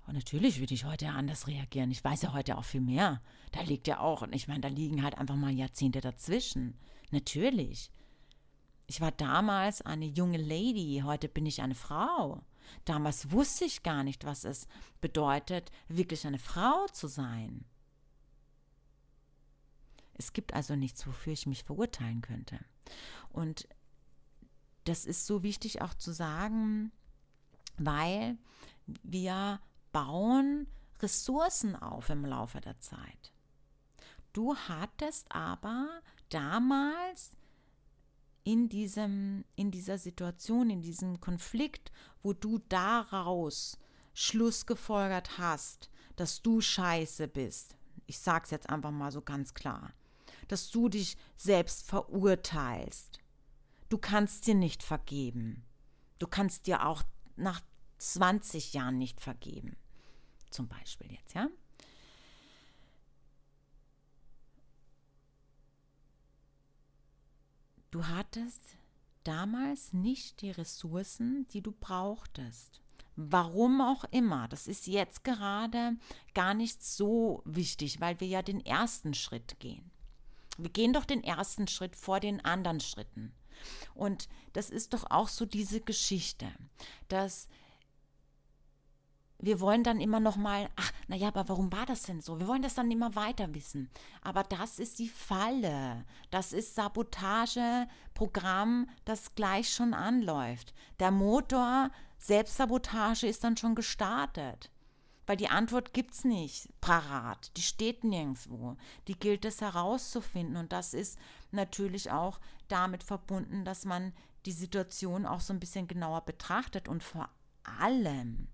Und 0.08 0.14
natürlich 0.14 0.60
würde 0.60 0.74
ich 0.74 0.86
heute 0.86 1.10
anders 1.10 1.48
reagieren. 1.48 1.90
Ich 1.90 2.04
weiß 2.04 2.22
ja 2.22 2.34
heute 2.34 2.58
auch 2.58 2.64
viel 2.66 2.82
mehr. 2.82 3.22
Da 3.52 3.62
liegt 3.62 3.88
ja 3.88 4.00
auch, 4.00 4.28
ich 4.32 4.48
meine, 4.48 4.62
da 4.62 4.68
liegen 4.68 5.04
halt 5.04 5.18
einfach 5.18 5.36
mal 5.36 5.52
Jahrzehnte 5.52 6.02
dazwischen. 6.02 6.78
Natürlich. 7.12 7.90
Ich 8.88 9.02
war 9.02 9.12
damals 9.12 9.82
eine 9.82 10.06
junge 10.06 10.38
Lady, 10.38 11.02
heute 11.04 11.28
bin 11.28 11.48
ich 11.48 11.64
eine 11.64 11.74
Frau. 11.74 12.44
Damals 12.84 13.32
wusste 13.32 13.66
ich 13.66 13.82
gar 13.82 14.04
nicht, 14.04 14.26
was 14.26 14.44
es 14.44 14.68
bedeutet, 15.02 15.72
wirklich 15.88 16.28
eine 16.28 16.40
Frau 16.40 16.86
zu 16.92 17.08
sein. 17.08 17.66
Es 20.18 20.34
gibt 20.34 20.54
also 20.54 20.76
nichts, 20.76 21.06
wofür 21.06 21.34
ich 21.34 21.46
mich 21.46 21.64
verurteilen 21.64 22.22
könnte. 22.22 22.60
Und 23.30 23.68
das 24.86 25.06
ist 25.06 25.26
so 25.26 25.44
wichtig 25.44 25.82
auch 25.82 25.94
zu 25.94 26.12
sagen, 26.12 26.92
weil 27.78 28.38
wir 29.04 29.60
bauen 29.92 30.68
Ressourcen 31.02 31.76
auf 31.76 32.10
im 32.10 32.26
Laufe 32.26 32.62
der 32.62 32.80
Zeit. 32.80 33.34
Du 34.32 34.56
hattest 34.56 35.32
aber 35.32 36.02
damals 36.30 37.36
in, 38.44 38.70
diesem, 38.70 39.44
in 39.56 39.72
dieser 39.72 39.98
Situation, 39.98 40.70
in 40.70 40.82
diesem 40.82 41.20
Konflikt, 41.20 41.92
wo 42.22 42.34
du 42.34 42.60
daraus 42.70 43.78
Schluss 44.14 44.66
gefolgert 44.66 45.38
hast, 45.38 45.90
dass 46.16 46.42
du 46.42 46.62
scheiße 46.62 47.28
bist. 47.28 47.76
Ich 48.06 48.20
sage 48.20 48.46
es 48.46 48.52
jetzt 48.52 48.70
einfach 48.70 48.92
mal 48.92 49.12
so 49.12 49.22
ganz 49.22 49.54
klar 49.54 49.94
dass 50.48 50.70
du 50.70 50.90
dich 50.90 51.18
selbst 51.36 51.88
verurteilst. 51.88 53.20
Du 53.90 53.98
kannst 53.98 54.48
dir 54.48 54.56
nicht 54.56 54.84
vergeben. 54.84 55.64
Du 56.20 56.28
kannst 56.28 56.68
dir 56.68 56.86
auch 56.86 57.04
nach 57.36 57.62
20 57.98 58.74
Jahren 58.74 58.98
nicht 58.98 59.22
vergeben. 59.22 59.76
Zum 60.50 60.68
Beispiel 60.68 61.12
jetzt, 61.12 61.34
ja? 61.34 61.50
Du 67.92 68.08
hattest 68.08 68.62
damals 69.24 69.94
nicht 69.94 70.42
die 70.42 70.52
Ressourcen, 70.52 71.48
die 71.48 71.62
du 71.62 71.72
brauchtest. 71.72 72.82
Warum 73.16 73.80
auch 73.80 74.04
immer, 74.12 74.50
das 74.50 74.68
ist 74.68 74.88
jetzt 74.88 75.24
gerade 75.24 75.96
gar 76.34 76.54
nicht 76.54 76.84
so 76.84 77.42
wichtig, 77.46 78.02
weil 78.02 78.20
wir 78.20 78.28
ja 78.28 78.42
den 78.42 78.66
ersten 78.66 79.14
Schritt 79.14 79.60
gehen. 79.60 79.92
Wir 80.58 80.70
gehen 80.70 80.94
doch 80.94 81.06
den 81.06 81.24
ersten 81.24 81.68
Schritt 81.68 81.96
vor 81.96 82.20
den 82.20 82.44
anderen 82.44 82.80
Schritten. 82.80 83.34
Und 83.94 84.28
das 84.54 84.70
ist 84.70 84.94
doch 84.94 85.06
auch 85.10 85.28
so 85.28 85.46
diese 85.46 85.82
Geschichte, 85.82 86.48
dass 87.08 87.48
wir 89.38 89.60
wollen 89.60 89.84
dann 89.84 90.00
immer 90.00 90.22
noch 90.22 90.38
mal, 90.38 90.70
ach, 90.76 90.92
naja, 91.08 91.28
aber 91.28 91.50
warum 91.50 91.72
war 91.72 91.86
das 91.86 92.02
denn 92.04 92.22
so? 92.22 92.40
Wir 92.40 92.48
wollen 92.48 92.62
das 92.62 92.76
dann 92.76 92.90
immer 92.90 93.16
weiter 93.16 93.54
wissen. 93.54 93.90
Aber 94.22 94.44
das 94.44 94.80
ist 94.80 94.98
die 94.98 95.10
Falle. 95.10 96.06
Das 96.32 96.54
ist 96.54 96.76
Sabotageprogramm, 96.76 98.90
das 99.04 99.36
gleich 99.36 99.74
schon 99.74 99.94
anläuft. 99.94 100.74
Der 101.00 101.12
Motor 101.12 101.92
Selbstsabotage 102.18 103.28
ist 103.28 103.44
dann 103.44 103.58
schon 103.58 103.76
gestartet. 103.76 104.72
Weil 105.26 105.38
die 105.38 105.50
Antwort 105.50 105.94
gibt 105.94 106.14
es 106.14 106.24
nicht 106.24 106.70
parat, 106.82 107.56
die 107.58 107.62
steht 107.62 108.04
nirgendwo. 108.04 108.78
Die 109.08 109.18
gilt 109.18 109.44
es 109.46 109.62
herauszufinden 109.62 110.58
und 110.58 110.72
das 110.72 110.94
ist 110.94 111.18
natürlich 111.52 112.12
auch 112.12 112.40
damit 112.68 113.04
verbunden, 113.04 113.66
dass 113.66 113.86
man 113.86 114.14
die 114.46 114.52
Situation 114.52 115.26
auch 115.26 115.40
so 115.40 115.54
ein 115.54 115.60
bisschen 115.60 115.88
genauer 115.88 116.22
betrachtet 116.22 116.88
und 116.88 117.04
vor 117.04 117.30
allem 117.64 118.48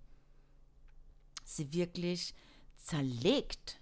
sie 1.43 1.73
wirklich 1.73 2.33
zerlegt. 2.77 3.79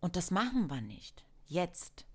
Und 0.00 0.16
das 0.16 0.30
machen 0.30 0.70
wir 0.70 0.80
nicht. 0.80 1.24
Jetzt. 1.46 2.06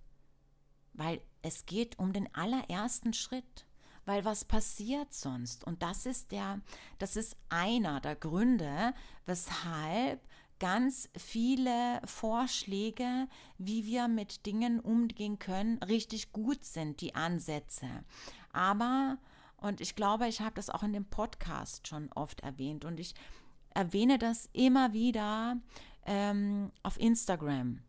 Weil 0.93 1.21
es 1.41 1.65
geht 1.65 1.99
um 1.99 2.13
den 2.13 2.33
allerersten 2.33 3.13
Schritt. 3.13 3.64
Weil 4.05 4.23
was 4.23 4.45
passiert 4.45 5.13
sonst? 5.13 5.63
Und 5.63 5.81
das 5.81 6.05
ist 6.05 6.31
der, 6.31 6.61
das 6.99 7.15
ist 7.15 7.35
einer 7.49 7.99
der 8.01 8.15
Gründe, 8.15 8.93
weshalb 9.25 10.21
ganz 10.59 11.09
viele 11.17 12.01
Vorschläge, 12.05 13.27
wie 13.57 13.85
wir 13.85 14.07
mit 14.07 14.45
Dingen 14.45 14.79
umgehen 14.79 15.39
können, 15.39 15.79
richtig 15.83 16.31
gut 16.31 16.63
sind, 16.63 17.01
die 17.01 17.15
Ansätze. 17.15 17.87
Aber, 18.53 19.17
und 19.57 19.81
ich 19.81 19.95
glaube, 19.95 20.27
ich 20.27 20.41
habe 20.41 20.55
das 20.55 20.69
auch 20.69 20.83
in 20.83 20.93
dem 20.93 21.05
Podcast 21.05 21.87
schon 21.87 22.11
oft 22.13 22.41
erwähnt 22.41 22.85
und 22.85 22.99
ich 22.99 23.15
erwähne 23.73 24.17
das 24.17 24.49
immer 24.53 24.93
wieder 24.93 25.57
ähm, 26.05 26.71
auf 26.83 26.99
Instagram, 26.99 27.81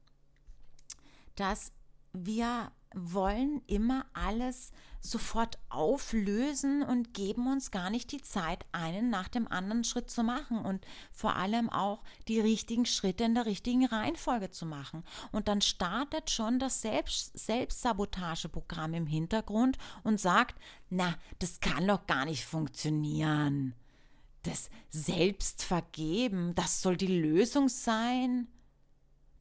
dass 1.36 1.72
wir 2.12 2.72
wollen 2.94 3.62
immer 3.66 4.06
alles 4.14 4.72
sofort 5.06 5.58
auflösen 5.68 6.82
und 6.82 7.14
geben 7.14 7.50
uns 7.50 7.70
gar 7.70 7.90
nicht 7.90 8.12
die 8.12 8.22
Zeit, 8.22 8.66
einen 8.72 9.08
nach 9.08 9.28
dem 9.28 9.46
anderen 9.48 9.84
Schritt 9.84 10.10
zu 10.10 10.22
machen 10.22 10.58
und 10.58 10.84
vor 11.12 11.36
allem 11.36 11.70
auch 11.70 12.02
die 12.28 12.40
richtigen 12.40 12.86
Schritte 12.86 13.24
in 13.24 13.34
der 13.34 13.46
richtigen 13.46 13.86
Reihenfolge 13.86 14.50
zu 14.50 14.66
machen. 14.66 15.04
Und 15.32 15.48
dann 15.48 15.60
startet 15.60 16.30
schon 16.30 16.58
das 16.58 16.82
Selbst 16.82 17.38
Selbstsabotageprogramm 17.38 18.94
im 18.94 19.06
Hintergrund 19.06 19.78
und 20.02 20.20
sagt, 20.20 20.56
na, 20.90 21.16
das 21.38 21.60
kann 21.60 21.86
doch 21.86 22.06
gar 22.06 22.24
nicht 22.24 22.44
funktionieren. 22.44 23.74
Das 24.42 24.70
Selbstvergeben, 24.90 26.54
das 26.54 26.82
soll 26.82 26.96
die 26.96 27.06
Lösung 27.06 27.68
sein. 27.68 28.48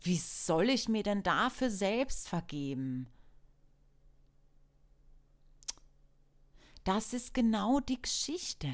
Wie 0.02 0.18
soll 0.18 0.70
ich 0.70 0.90
mir 0.90 1.04
denn 1.04 1.24
dafür 1.24 1.70
selbst 1.70 2.28
vergeben? 2.28 3.08
Das 6.86 7.14
ist 7.14 7.34
genau 7.34 7.82
die 7.82 8.02
Geschichte. 8.02 8.72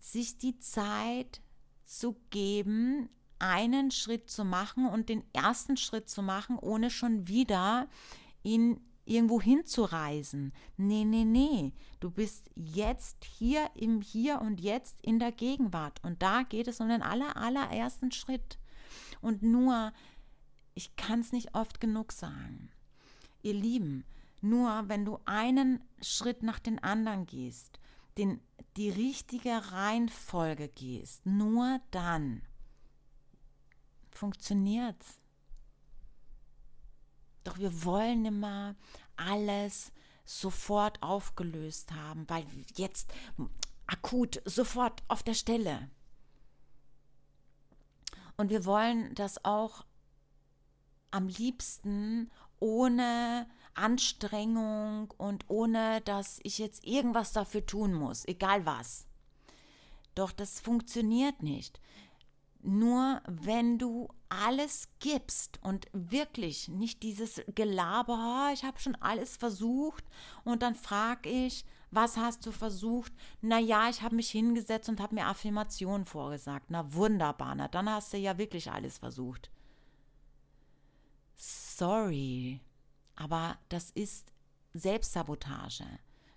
Sich 0.00 0.38
die 0.38 0.58
Zeit 0.58 1.40
zu 1.84 2.16
geben, 2.30 3.08
einen 3.38 3.90
Schritt 3.90 4.30
zu 4.30 4.44
machen 4.44 4.88
und 4.88 5.08
den 5.08 5.22
ersten 5.32 5.76
Schritt 5.76 6.08
zu 6.08 6.22
machen, 6.22 6.58
ohne 6.58 6.90
schon 6.90 7.28
wieder 7.28 7.88
ihn 8.42 8.80
irgendwo 9.04 9.40
hinzureisen. 9.40 10.52
Nee, 10.76 11.04
nee, 11.04 11.24
nee. 11.24 11.72
Du 12.00 12.10
bist 12.10 12.50
jetzt 12.54 13.24
hier 13.24 13.70
im 13.74 14.00
Hier 14.00 14.40
und 14.40 14.60
Jetzt 14.60 15.00
in 15.02 15.18
der 15.18 15.32
Gegenwart. 15.32 16.02
Und 16.02 16.22
da 16.22 16.42
geht 16.42 16.66
es 16.66 16.80
um 16.80 16.88
den 16.88 17.02
aller, 17.02 17.36
allerersten 17.36 18.10
Schritt. 18.10 18.58
Und 19.20 19.42
nur, 19.42 19.92
ich 20.74 20.96
kann 20.96 21.20
es 21.20 21.32
nicht 21.32 21.54
oft 21.54 21.80
genug 21.80 22.12
sagen. 22.12 22.70
Ihr 23.42 23.54
Lieben, 23.54 24.04
nur 24.40 24.88
wenn 24.88 25.04
du 25.04 25.18
einen 25.24 25.82
Schritt 26.00 26.42
nach 26.42 26.58
den 26.58 26.78
anderen 26.82 27.26
gehst, 27.26 27.80
den, 28.16 28.40
die 28.76 28.90
richtige 28.90 29.72
Reihenfolge 29.72 30.68
gehst, 30.68 31.24
nur 31.26 31.80
dann 31.90 32.42
funktioniert's. 34.10 35.20
Doch 37.44 37.58
wir 37.58 37.84
wollen 37.84 38.24
immer 38.24 38.76
alles 39.16 39.92
sofort 40.24 41.02
aufgelöst 41.02 41.92
haben, 41.92 42.28
weil 42.28 42.44
jetzt 42.76 43.12
akut 43.86 44.42
sofort 44.44 45.02
auf 45.08 45.22
der 45.22 45.34
Stelle. 45.34 45.90
Und 48.36 48.50
wir 48.50 48.64
wollen 48.64 49.14
das 49.14 49.44
auch 49.44 49.84
am 51.10 51.28
liebsten 51.28 52.30
ohne 52.60 53.48
Anstrengung 53.78 55.12
und 55.16 55.44
ohne 55.48 56.00
dass 56.02 56.40
ich 56.42 56.58
jetzt 56.58 56.84
irgendwas 56.84 57.32
dafür 57.32 57.64
tun 57.64 57.94
muss, 57.94 58.26
egal 58.26 58.66
was. 58.66 59.06
Doch 60.14 60.32
das 60.32 60.60
funktioniert 60.60 61.42
nicht. 61.42 61.80
Nur 62.60 63.22
wenn 63.26 63.78
du 63.78 64.08
alles 64.28 64.88
gibst 64.98 65.58
und 65.62 65.86
wirklich 65.92 66.68
nicht 66.68 67.02
dieses 67.02 67.40
Gelaber, 67.54 68.50
ich 68.52 68.64
habe 68.64 68.80
schon 68.80 68.96
alles 68.96 69.36
versucht 69.36 70.04
und 70.44 70.62
dann 70.62 70.74
frage 70.74 71.28
ich, 71.28 71.64
was 71.90 72.16
hast 72.16 72.44
du 72.44 72.52
versucht? 72.52 73.12
Na 73.40 73.58
ja, 73.58 73.88
ich 73.88 74.02
habe 74.02 74.16
mich 74.16 74.30
hingesetzt 74.30 74.88
und 74.88 75.00
habe 75.00 75.14
mir 75.14 75.26
Affirmationen 75.26 76.04
vorgesagt. 76.04 76.66
Na 76.68 76.92
wunderbar, 76.92 77.54
na 77.54 77.68
dann 77.68 77.88
hast 77.88 78.12
du 78.12 78.18
ja 78.18 78.36
wirklich 78.36 78.70
alles 78.70 78.98
versucht. 78.98 79.50
Sorry, 81.36 82.60
aber 83.18 83.58
das 83.68 83.90
ist 83.90 84.32
Selbstsabotage. 84.74 85.84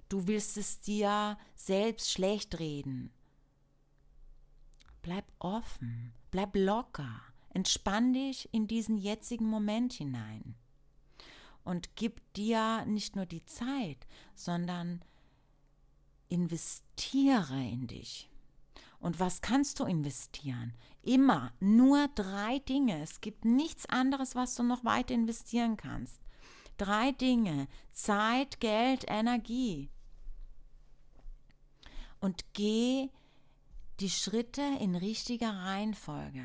Du 0.10 0.26
willst 0.28 0.58
es 0.58 0.80
dir 0.82 1.38
selbst 1.56 2.12
schlecht 2.12 2.58
reden. 2.60 3.12
Bleib 5.04 5.26
offen, 5.38 6.14
bleib 6.32 6.56
locker, 6.56 7.22
entspann 7.50 8.14
dich 8.14 8.50
in 8.52 8.68
diesen 8.68 8.98
jetzigen 8.98 9.46
Moment 9.46 9.94
hinein 9.94 10.56
und 11.64 11.96
gib 11.96 12.22
dir 12.34 12.84
nicht 12.86 13.16
nur 13.16 13.28
die 13.28 13.46
Zeit, 13.46 14.08
sondern 14.34 15.04
investiere 16.30 17.62
in 17.62 17.88
dich. 17.88 18.30
Und 19.00 19.20
was 19.20 19.42
kannst 19.42 19.80
du 19.80 19.86
investieren? 19.86 20.74
Immer 21.04 21.52
nur 21.60 22.08
drei 22.10 22.60
Dinge. 22.60 23.02
Es 23.02 23.22
gibt 23.22 23.46
nichts 23.46 23.88
anderes, 23.88 24.36
was 24.36 24.56
du 24.56 24.64
noch 24.64 24.84
weiter 24.84 25.14
investieren 25.14 25.78
kannst. 25.78 26.21
Drei 26.82 27.12
Dinge. 27.12 27.68
Zeit, 27.92 28.60
Geld, 28.60 29.06
Energie. 29.08 29.92
Und 32.20 32.44
geh 32.54 33.12
die 34.00 34.10
Schritte 34.10 34.64
in 34.80 34.96
richtiger 34.96 35.52
Reihenfolge. 35.56 36.44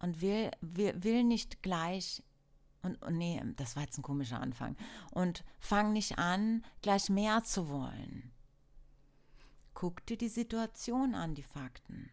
Und 0.00 0.20
will, 0.20 0.50
will, 0.60 1.00
will 1.04 1.22
nicht 1.22 1.62
gleich, 1.62 2.20
und, 2.82 3.00
und 3.02 3.16
nee, 3.16 3.40
das 3.54 3.76
war 3.76 3.84
jetzt 3.84 3.96
ein 3.96 4.02
komischer 4.02 4.40
Anfang. 4.40 4.76
Und 5.12 5.44
fang 5.60 5.92
nicht 5.92 6.18
an, 6.18 6.64
gleich 6.82 7.08
mehr 7.10 7.44
zu 7.44 7.68
wollen. 7.68 8.32
Guck 9.72 10.04
dir 10.06 10.18
die 10.18 10.28
Situation 10.28 11.14
an, 11.14 11.36
die 11.36 11.44
Fakten. 11.44 12.10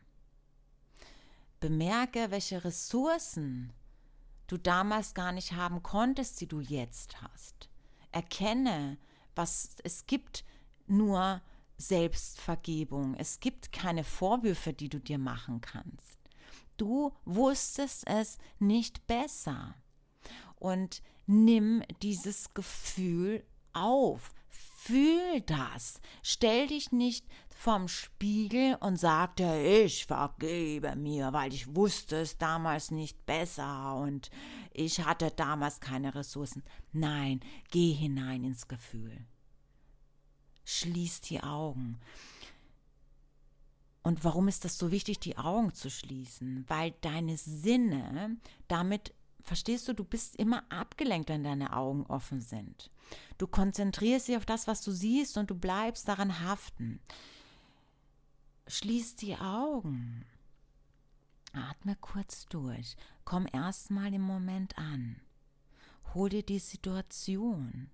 Bemerke, 1.60 2.30
welche 2.30 2.64
Ressourcen 2.64 3.74
du 4.48 4.58
damals 4.58 5.14
gar 5.14 5.32
nicht 5.32 5.54
haben 5.54 5.84
konntest, 5.84 6.42
die 6.42 6.48
du 6.48 6.60
jetzt 6.60 7.22
hast. 7.22 7.70
Erkenne, 8.12 8.98
was 9.36 9.76
es 9.84 10.06
gibt 10.06 10.44
nur 10.88 11.42
Selbstvergebung. 11.78 13.16
Es 13.16 13.40
gibt 13.40 13.72
keine 13.72 14.04
Vorwürfe, 14.04 14.74
die 14.74 14.90
du 14.90 15.00
dir 15.00 15.18
machen 15.18 15.62
kannst. 15.62 16.20
Du 16.78 17.14
wusstest 17.26 18.08
es 18.08 18.38
nicht 18.60 19.06
besser. 19.08 19.76
Und 20.56 21.02
nimm 21.26 21.84
dieses 22.02 22.54
Gefühl 22.54 23.46
auf. 23.74 24.34
Fühl 24.86 25.40
das. 25.46 26.02
Stell 26.24 26.68
dich 26.68 26.92
nicht 26.92 27.26
vom 27.48 27.88
Spiegel 27.88 28.76
und 28.82 28.98
sagte, 28.98 29.46
ich 29.86 30.06
vergebe 30.06 30.98
mir, 30.98 31.32
weil 31.32 31.54
ich 31.54 31.74
wusste 31.74 32.18
es 32.18 32.38
damals 32.38 32.92
nicht 32.92 33.26
besser 33.26 33.96
und 33.96 34.30
ich 34.74 35.06
hatte 35.06 35.32
damals 35.32 35.80
keine 35.80 36.14
Ressourcen. 36.14 36.64
Nein, 36.92 37.40
geh 37.72 37.94
hinein 37.94 38.44
ins 38.44 38.68
Gefühl. 38.68 39.26
Schließ 40.66 41.22
die 41.22 41.42
Augen. 41.42 42.02
Und 44.02 44.26
warum 44.26 44.50
ist 44.50 44.66
das 44.66 44.78
so 44.78 44.92
wichtig, 44.92 45.20
die 45.20 45.38
Augen 45.38 45.74
zu 45.74 45.90
schließen? 45.90 46.66
Weil 46.68 46.92
deine 47.00 47.38
Sinne 47.38 48.36
damit 48.68 49.14
verstehst 49.44 49.88
du, 49.88 49.94
du 49.94 50.04
bist 50.04 50.36
immer 50.38 50.64
abgelenkt, 50.72 51.30
wenn 51.30 51.44
deine 51.44 51.76
Augen 51.76 52.06
offen 52.08 52.42
sind. 52.42 52.90
Du 53.38 53.48
konzentrierst 53.48 54.28
dich 54.28 54.38
auf 54.38 54.46
das, 54.46 54.68
was 54.68 54.82
du 54.82 54.92
siehst 54.92 55.38
und 55.38 55.50
du 55.50 55.56
bleibst 55.56 56.08
daran 56.08 56.40
haften. 56.40 57.00
Schließ 58.68 59.16
die 59.18 59.36
Augen. 59.36 60.26
Atme 61.52 61.96
kurz 62.00 62.48
durch. 62.48 62.96
Komm 63.26 63.48
erstmal 63.52 64.14
im 64.14 64.22
Moment 64.22 64.78
an. 64.78 65.22
Hol 66.14 66.30
dir 66.30 66.44
die 66.44 66.60
Situation. 66.60 67.90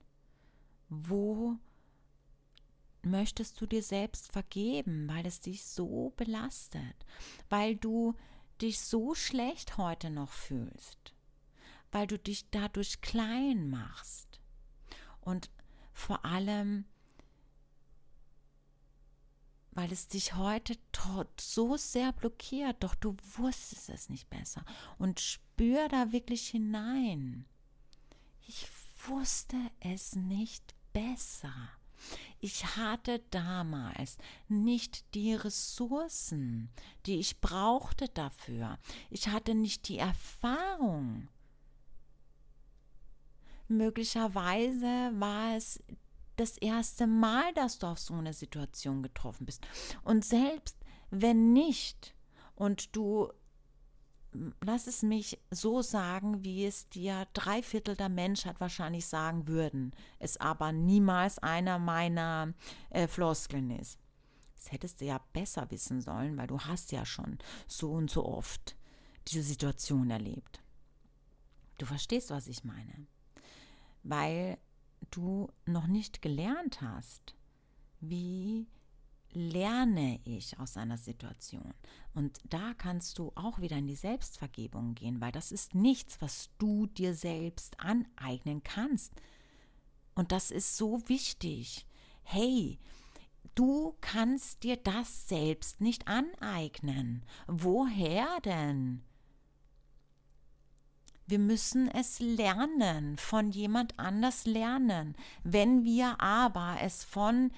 Wo 0.90 1.58
möchtest 3.02 3.60
du 3.60 3.66
dir 3.66 3.84
selbst 3.84 4.32
vergeben, 4.32 5.08
weil 5.08 5.26
es 5.26 5.40
dich 5.40 5.66
so 5.66 6.14
belastet, 6.16 7.06
weil 7.50 7.76
du 7.76 8.16
dich 8.62 8.80
so 8.80 9.16
schlecht 9.16 9.78
heute 9.78 10.10
noch 10.10 10.32
fühlst, 10.32 11.14
weil 11.92 12.08
du 12.08 12.18
dich 12.18 12.50
dadurch 12.52 13.02
klein 13.02 13.70
machst 13.70 14.40
und 15.22 15.50
vor 15.94 16.26
allem 16.26 16.86
weil 19.72 19.94
es 19.94 20.08
dich 20.10 20.36
heute 20.36 20.76
so 21.40 21.78
sehr 21.78 22.12
blockiert, 22.12 22.84
doch 22.84 22.96
du 22.96 23.16
wusstest 23.38 23.90
es 23.90 24.10
nicht 24.10 24.30
besser. 24.30 24.66
Und 24.98 25.22
spür 25.22 25.88
da 25.88 26.12
wirklich 26.12 26.50
hinein. 26.50 27.46
Ich 28.46 28.68
wusste 29.08 29.56
es 29.80 30.16
nicht 30.16 30.76
besser. 30.92 31.54
Ich 32.40 32.78
hatte 32.78 33.20
damals 33.32 34.18
nicht 34.48 35.14
die 35.14 35.34
Ressourcen, 35.34 36.70
die 37.06 37.20
ich 37.20 37.40
brauchte 37.40 38.10
dafür. 38.10 38.80
Ich 39.10 39.28
hatte 39.30 39.56
nicht 39.56 39.88
die 39.88 39.98
Erfahrung. 39.98 41.30
Möglicherweise 43.70 45.12
war 45.14 45.56
es 45.56 45.82
das 46.36 46.58
erste 46.58 47.08
Mal, 47.08 47.54
dass 47.54 47.80
du 47.80 47.88
auf 47.88 48.00
so 48.00 48.14
eine 48.14 48.34
Situation 48.34 49.04
getroffen 49.04 49.46
bist. 49.46 49.66
Und 50.04 50.26
selbst 50.26 50.78
wenn 51.12 51.54
nicht 51.54 52.16
und 52.56 52.96
du 52.96 53.32
lass 54.62 54.88
es 54.88 55.02
mich 55.02 55.40
so 55.50 55.82
sagen, 55.82 56.44
wie 56.44 56.66
es 56.66 56.88
dir 56.90 57.28
drei 57.34 57.64
Viertel 57.64 57.96
der 57.96 58.10
Menschheit 58.10 58.60
wahrscheinlich 58.60 59.08
sagen 59.08 59.48
würden, 59.48 59.92
es 60.20 60.38
aber 60.38 60.72
niemals 60.72 61.40
einer 61.40 61.80
meiner 61.80 62.54
äh, 62.90 63.08
Floskeln 63.08 63.72
ist. 63.72 64.00
Das 64.56 64.72
hättest 64.72 65.02
du 65.02 65.06
ja 65.06 65.20
besser 65.34 65.72
wissen 65.72 66.02
sollen, 66.02 66.38
weil 66.38 66.48
du 66.48 66.60
hast 66.60 66.92
ja 66.92 67.06
schon 67.06 67.38
so 67.68 67.92
und 67.92 68.12
so 68.12 68.26
oft 68.26 68.76
diese 69.28 69.42
Situation 69.42 70.10
erlebt. 70.10 70.62
Du 71.78 71.86
verstehst, 71.86 72.30
was 72.30 72.48
ich 72.48 72.64
meine. 72.64 73.08
Weil 74.10 74.58
du 75.12 75.50
noch 75.68 75.86
nicht 75.86 76.24
gelernt 76.24 76.82
hast, 76.82 77.36
wie 78.00 78.68
lerne 79.34 80.20
ich 80.26 80.58
aus 80.58 80.78
einer 80.78 80.98
Situation? 80.98 81.76
Und 82.16 82.40
da 82.44 82.74
kannst 82.74 83.20
du 83.20 83.32
auch 83.36 83.62
wieder 83.62 83.78
in 83.78 83.86
die 83.86 83.96
Selbstvergebung 83.96 84.96
gehen, 84.96 85.22
weil 85.22 85.32
das 85.32 85.52
ist 85.52 85.76
nichts, 85.76 86.20
was 86.22 86.50
du 86.58 86.88
dir 86.88 87.14
selbst 87.14 87.80
aneignen 87.80 88.64
kannst. 88.64 89.14
Und 90.16 90.32
das 90.32 90.50
ist 90.50 90.76
so 90.76 91.08
wichtig. 91.08 91.86
Hey, 92.24 92.80
du 93.54 93.96
kannst 94.02 94.64
dir 94.64 94.78
das 94.78 95.28
selbst 95.28 95.82
nicht 95.82 96.08
aneignen. 96.08 97.24
Woher 97.46 98.40
denn? 98.44 99.04
Wir 101.30 101.38
müssen 101.38 101.90
es 101.90 102.20
lernen, 102.20 103.16
von 103.20 103.52
jemand 103.52 104.00
anders 104.00 104.46
lernen. 104.46 105.16
Wenn 105.44 105.84
wir 105.84 106.20
aber 106.20 106.78
es 106.82 107.04
von 107.04 107.52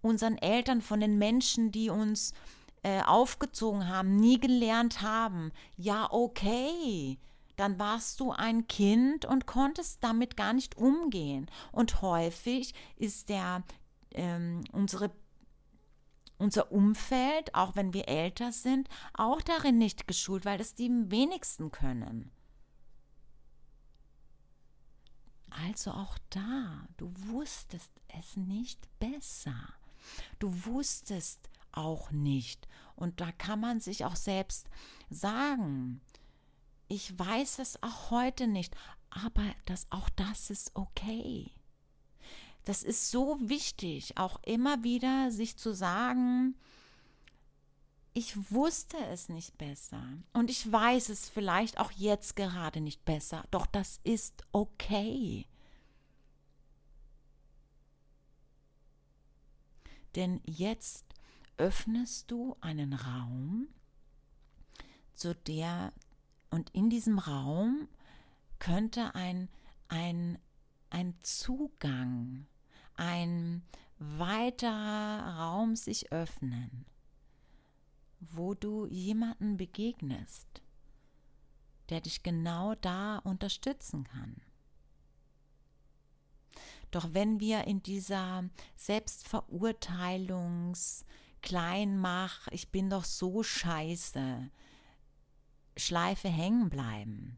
unseren 0.00 0.36
Eltern, 0.38 0.82
von 0.82 0.98
den 0.98 1.18
Menschen, 1.18 1.70
die 1.70 1.88
uns 1.88 2.34
äh, 2.82 3.00
aufgezogen 3.02 3.86
haben, 3.86 4.16
nie 4.16 4.40
gelernt 4.40 5.02
haben, 5.02 5.52
ja, 5.76 6.08
okay, 6.10 7.16
dann 7.54 7.78
warst 7.78 8.18
du 8.18 8.32
ein 8.32 8.66
Kind 8.66 9.24
und 9.24 9.46
konntest 9.46 10.02
damit 10.02 10.36
gar 10.36 10.52
nicht 10.52 10.76
umgehen. 10.76 11.48
Und 11.70 12.02
häufig 12.02 12.74
ist 12.96 13.28
der 13.28 13.62
ähm, 14.14 14.64
unsere 14.72 15.12
unser 16.38 16.72
Umfeld, 16.72 17.54
auch 17.54 17.76
wenn 17.76 17.94
wir 17.94 18.08
älter 18.08 18.50
sind, 18.50 18.88
auch 19.14 19.40
darin 19.42 19.78
nicht 19.78 20.08
geschult, 20.08 20.44
weil 20.44 20.58
das 20.58 20.74
die 20.74 20.90
wenigsten 20.90 21.70
können. 21.70 22.32
Also 25.64 25.92
auch 25.92 26.16
da, 26.30 26.86
du 26.96 27.12
wusstest 27.28 27.92
es 28.08 28.36
nicht 28.36 28.88
besser. 28.98 29.54
Du 30.38 30.64
wusstest 30.66 31.48
auch 31.72 32.10
nicht. 32.10 32.68
Und 32.96 33.20
da 33.20 33.32
kann 33.32 33.60
man 33.60 33.80
sich 33.80 34.04
auch 34.04 34.16
selbst 34.16 34.68
sagen, 35.10 36.00
ich 36.88 37.18
weiß 37.18 37.58
es 37.58 37.82
auch 37.82 38.10
heute 38.10 38.46
nicht, 38.46 38.74
aber 39.10 39.44
das, 39.66 39.86
auch 39.90 40.08
das 40.10 40.50
ist 40.50 40.72
okay. 40.74 41.50
Das 42.64 42.82
ist 42.82 43.10
so 43.10 43.38
wichtig, 43.40 44.18
auch 44.18 44.40
immer 44.44 44.84
wieder 44.84 45.30
sich 45.30 45.56
zu 45.56 45.74
sagen, 45.74 46.54
ich 48.14 48.50
wusste 48.50 48.98
es 49.06 49.28
nicht 49.28 49.56
besser. 49.58 50.02
Und 50.32 50.50
ich 50.50 50.70
weiß 50.70 51.08
es 51.08 51.28
vielleicht 51.28 51.78
auch 51.78 51.90
jetzt 51.92 52.36
gerade 52.36 52.80
nicht 52.80 53.04
besser, 53.04 53.44
doch 53.50 53.66
das 53.66 54.00
ist 54.04 54.44
okay. 54.52 55.46
Denn 60.14 60.40
jetzt 60.44 61.06
öffnest 61.56 62.30
du 62.30 62.56
einen 62.60 62.92
Raum, 62.92 63.68
zu 65.14 65.34
der 65.34 65.92
und 66.50 66.70
in 66.70 66.90
diesem 66.90 67.18
Raum 67.18 67.88
könnte 68.58 69.14
ein, 69.14 69.48
ein, 69.88 70.38
ein 70.90 71.14
Zugang, 71.20 72.46
ein 72.94 73.62
weiterer 73.98 75.38
Raum 75.38 75.76
sich 75.76 76.12
öffnen, 76.12 76.84
wo 78.30 78.54
du 78.54 78.86
jemanden 78.86 79.56
begegnest, 79.56 80.62
der 81.88 82.00
dich 82.00 82.22
genau 82.22 82.76
da 82.76 83.18
unterstützen 83.18 84.04
kann. 84.04 84.40
Doch 86.90 87.12
wenn 87.12 87.40
wir 87.40 87.66
in 87.66 87.82
dieser 87.82 88.44
Selbstverurteilungs-, 88.78 91.04
Kleinmach, 91.42 92.46
ich 92.52 92.70
bin 92.70 92.88
doch 92.88 93.04
so 93.04 93.42
scheiße, 93.42 94.48
Schleife 95.76 96.28
hängen 96.28 96.70
bleiben, 96.70 97.36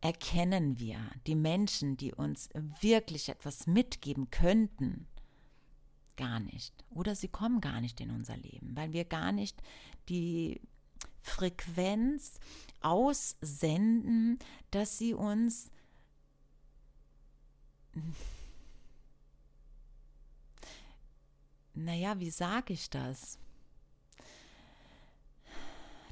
erkennen 0.00 0.78
wir 0.78 0.98
die 1.26 1.36
Menschen, 1.36 1.96
die 1.96 2.12
uns 2.12 2.48
wirklich 2.80 3.28
etwas 3.28 3.68
mitgeben 3.68 4.30
könnten, 4.30 5.06
gar 6.16 6.40
nicht. 6.40 6.84
Oder 6.90 7.14
sie 7.14 7.28
kommen 7.28 7.60
gar 7.60 7.80
nicht 7.80 8.00
in 8.00 8.10
unser 8.10 8.36
Leben, 8.36 8.76
weil 8.76 8.92
wir 8.92 9.04
gar 9.04 9.32
nicht 9.32 9.62
die 10.08 10.60
Frequenz 11.20 12.38
aussenden, 12.80 14.38
dass 14.70 14.98
sie 14.98 15.14
uns 15.14 15.70
naja, 21.74 22.18
wie 22.20 22.30
sage 22.30 22.72
ich 22.72 22.90
das? 22.90 23.38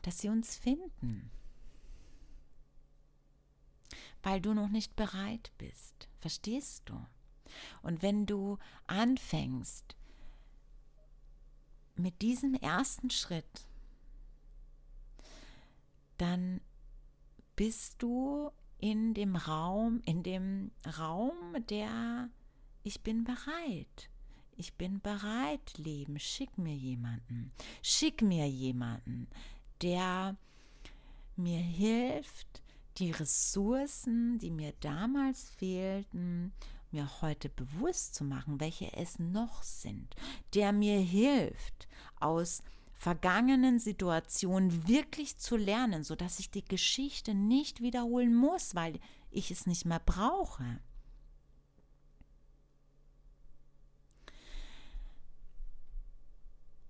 Dass 0.02 0.18
sie 0.18 0.28
uns 0.28 0.56
finden. 0.56 1.30
Weil 4.22 4.40
du 4.40 4.54
noch 4.54 4.68
nicht 4.68 4.94
bereit 4.96 5.52
bist. 5.58 6.08
Verstehst 6.20 6.82
du? 6.86 7.04
Und 7.82 8.02
wenn 8.02 8.26
du 8.26 8.58
anfängst 8.86 9.96
mit 11.96 12.22
diesem 12.22 12.54
ersten 12.54 13.10
Schritt, 13.10 13.66
dann 16.18 16.60
bist 17.56 18.02
du 18.02 18.50
in 18.78 19.14
dem 19.14 19.36
Raum, 19.36 20.00
in 20.04 20.22
dem 20.22 20.70
Raum 20.98 21.36
der 21.68 22.28
ich 22.84 23.02
bin 23.02 23.24
bereit. 23.24 24.10
Ich 24.56 24.74
bin 24.74 25.00
bereit, 25.00 25.78
Leben. 25.78 26.18
Schick 26.18 26.58
mir 26.58 26.74
jemanden. 26.74 27.52
Schick 27.82 28.22
mir 28.22 28.48
jemanden, 28.48 29.28
der 29.80 30.36
mir 31.36 31.60
hilft, 31.60 32.62
die 32.98 33.12
Ressourcen, 33.12 34.38
die 34.38 34.50
mir 34.50 34.72
damals 34.80 35.50
fehlten, 35.50 36.52
mir 36.92 37.22
heute 37.22 37.48
bewusst 37.48 38.14
zu 38.14 38.24
machen, 38.24 38.60
welche 38.60 38.92
es 38.96 39.18
noch 39.18 39.62
sind, 39.62 40.14
der 40.54 40.72
mir 40.72 40.98
hilft, 40.98 41.88
aus 42.20 42.62
vergangenen 42.94 43.80
Situationen 43.80 44.86
wirklich 44.86 45.36
zu 45.36 45.56
lernen, 45.56 46.04
sodass 46.04 46.38
ich 46.38 46.50
die 46.50 46.64
Geschichte 46.64 47.34
nicht 47.34 47.80
wiederholen 47.80 48.34
muss, 48.34 48.74
weil 48.74 49.00
ich 49.30 49.50
es 49.50 49.66
nicht 49.66 49.84
mehr 49.84 50.00
brauche. 50.00 50.80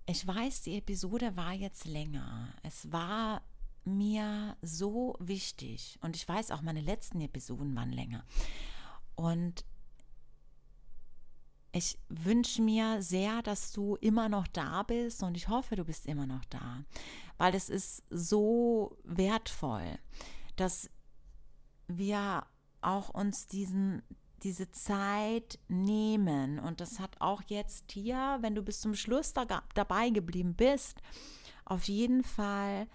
Ich 0.05 0.27
weiß, 0.27 0.61
die 0.61 0.77
Episode 0.77 1.35
war 1.35 1.53
jetzt 1.53 1.85
länger. 1.85 2.53
Es 2.61 2.91
war 2.91 3.41
mir 3.85 4.55
so 4.61 5.15
wichtig 5.19 5.97
und 6.01 6.15
ich 6.15 6.27
weiß 6.27 6.51
auch, 6.51 6.61
meine 6.61 6.81
letzten 6.81 7.21
Episoden 7.21 7.75
waren 7.75 7.91
länger. 7.91 8.23
Und 9.15 9.65
ich 11.73 11.97
wünsche 12.07 12.61
mir 12.61 13.01
sehr, 13.01 13.41
dass 13.41 13.71
du 13.71 13.95
immer 13.95 14.29
noch 14.29 14.47
da 14.47 14.83
bist 14.83 15.23
und 15.23 15.35
ich 15.35 15.49
hoffe, 15.49 15.75
du 15.75 15.83
bist 15.83 16.05
immer 16.05 16.27
noch 16.27 16.45
da, 16.45 16.83
weil 17.37 17.55
es 17.55 17.67
ist 17.67 18.03
so 18.09 18.95
wertvoll, 19.03 19.97
dass 20.55 20.89
wir 21.87 22.45
auch 22.81 23.09
uns 23.09 23.47
diesen 23.47 24.03
diese 24.43 24.69
Zeit 24.71 25.57
nehmen. 25.67 26.59
Und 26.59 26.81
das 26.81 26.99
hat 26.99 27.19
auch 27.21 27.41
jetzt 27.47 27.91
hier, 27.91 28.37
wenn 28.41 28.55
du 28.55 28.61
bis 28.61 28.81
zum 28.81 28.93
Schluss 28.93 29.33
da, 29.33 29.45
dabei 29.73 30.09
geblieben 30.09 30.53
bist, 30.53 31.01
auf 31.65 31.85
jeden 31.85 32.23
Fall 32.23 32.87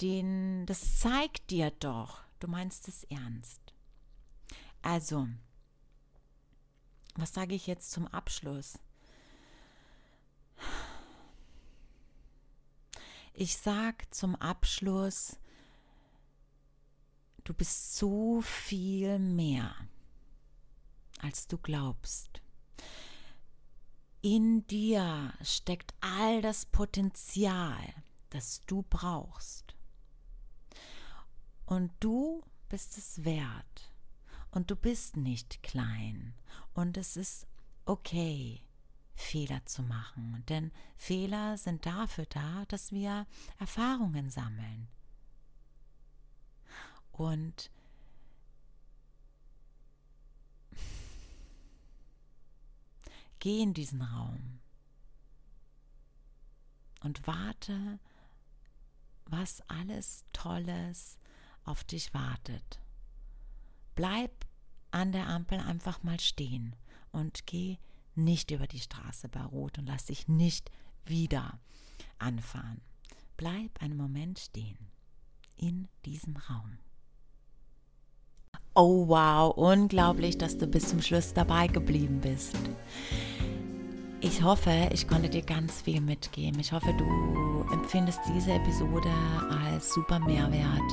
den, 0.00 0.66
das 0.66 0.98
zeigt 1.00 1.50
dir 1.50 1.70
doch, 1.80 2.22
du 2.38 2.48
meinst 2.48 2.86
es 2.86 3.04
ernst. 3.04 3.60
Also, 4.82 5.26
was 7.20 7.34
sage 7.34 7.54
ich 7.54 7.66
jetzt 7.66 7.90
zum 7.90 8.06
Abschluss? 8.08 8.78
Ich 13.34 13.56
sage 13.56 14.04
zum 14.10 14.34
Abschluss, 14.36 15.36
du 17.44 17.54
bist 17.54 17.96
so 17.96 18.40
viel 18.40 19.18
mehr, 19.18 19.74
als 21.20 21.46
du 21.46 21.56
glaubst. 21.56 22.42
In 24.22 24.66
dir 24.66 25.32
steckt 25.42 25.94
all 26.00 26.42
das 26.42 26.66
Potenzial, 26.66 27.94
das 28.30 28.60
du 28.66 28.82
brauchst. 28.82 29.76
Und 31.64 31.92
du 32.00 32.42
bist 32.68 32.98
es 32.98 33.24
wert. 33.24 33.87
Und 34.58 34.72
du 34.72 34.74
bist 34.74 35.16
nicht 35.16 35.62
klein. 35.62 36.34
Und 36.74 36.96
es 36.96 37.16
ist 37.16 37.46
okay, 37.84 38.60
Fehler 39.14 39.64
zu 39.66 39.84
machen. 39.84 40.42
Denn 40.48 40.72
Fehler 40.96 41.56
sind 41.56 41.86
dafür 41.86 42.26
da, 42.26 42.64
dass 42.66 42.90
wir 42.90 43.28
Erfahrungen 43.60 44.30
sammeln. 44.30 44.88
Und 47.12 47.70
geh 53.38 53.62
in 53.62 53.74
diesen 53.74 54.02
Raum 54.02 54.58
und 57.04 57.28
warte, 57.28 58.00
was 59.24 59.60
alles 59.68 60.24
Tolles 60.32 61.16
auf 61.62 61.84
dich 61.84 62.12
wartet. 62.12 62.80
Bleib 63.94 64.47
an 64.98 65.12
der 65.12 65.28
Ampel 65.28 65.60
einfach 65.60 66.02
mal 66.02 66.18
stehen 66.18 66.74
und 67.12 67.46
geh 67.46 67.78
nicht 68.16 68.50
über 68.50 68.66
die 68.66 68.80
Straße 68.80 69.28
bei 69.28 69.42
Rot 69.42 69.78
und 69.78 69.86
lass 69.86 70.06
dich 70.06 70.26
nicht 70.26 70.70
wieder 71.06 71.58
anfahren. 72.18 72.80
Bleib 73.36 73.80
einen 73.80 73.96
Moment 73.96 74.40
stehen 74.40 74.90
in 75.56 75.86
diesem 76.04 76.36
Raum. 76.36 76.78
Oh 78.74 79.08
wow, 79.08 79.56
unglaublich, 79.56 80.36
dass 80.36 80.58
du 80.58 80.66
bis 80.66 80.88
zum 80.88 81.00
Schluss 81.00 81.32
dabei 81.32 81.68
geblieben 81.68 82.20
bist. 82.20 82.56
Ich 84.20 84.42
hoffe, 84.42 84.90
ich 84.92 85.06
konnte 85.06 85.28
dir 85.30 85.42
ganz 85.42 85.82
viel 85.82 86.00
mitgeben. 86.00 86.58
Ich 86.58 86.72
hoffe, 86.72 86.92
du 86.98 87.72
empfindest 87.72 88.20
diese 88.34 88.52
Episode 88.52 89.10
als 89.48 89.94
super 89.94 90.18
Mehrwert. 90.18 90.92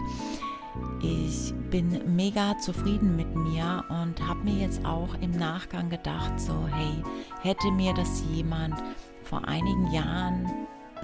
Ich 1.01 1.53
bin 1.69 2.15
mega 2.15 2.57
zufrieden 2.57 3.15
mit 3.15 3.35
mir 3.35 3.83
und 3.89 4.25
habe 4.27 4.43
mir 4.43 4.61
jetzt 4.61 4.83
auch 4.85 5.13
im 5.21 5.31
Nachgang 5.31 5.89
gedacht, 5.89 6.39
so 6.39 6.67
hey, 6.71 7.03
hätte 7.41 7.71
mir 7.71 7.93
das 7.93 8.23
jemand 8.31 8.75
vor 9.23 9.47
einigen 9.47 9.91
Jahren 9.91 10.49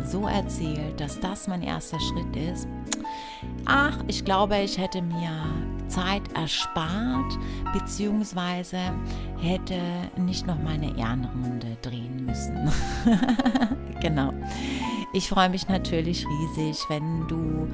so 0.06 0.28
erzählt, 0.28 1.00
dass 1.00 1.20
das 1.20 1.48
mein 1.48 1.62
erster 1.62 2.00
Schritt 2.00 2.36
ist. 2.36 2.68
Ach, 3.66 3.98
ich 4.08 4.26
glaube, 4.26 4.58
ich 4.58 4.78
hätte 4.78 5.02
mir 5.02 5.46
Zeit 5.88 6.24
erspart, 6.34 7.38
beziehungsweise 7.74 8.78
hätte 9.40 9.80
nicht 10.18 10.48
noch 10.48 10.58
meine 10.64 10.98
Ehrenrunde 10.98 11.78
drehen 11.82 12.26
müssen. 12.26 12.72
genau. 14.02 14.34
Ich 15.14 15.28
freue 15.28 15.50
mich 15.50 15.68
natürlich 15.68 16.26
riesig, 16.26 16.86
wenn 16.88 17.28
du 17.28 17.68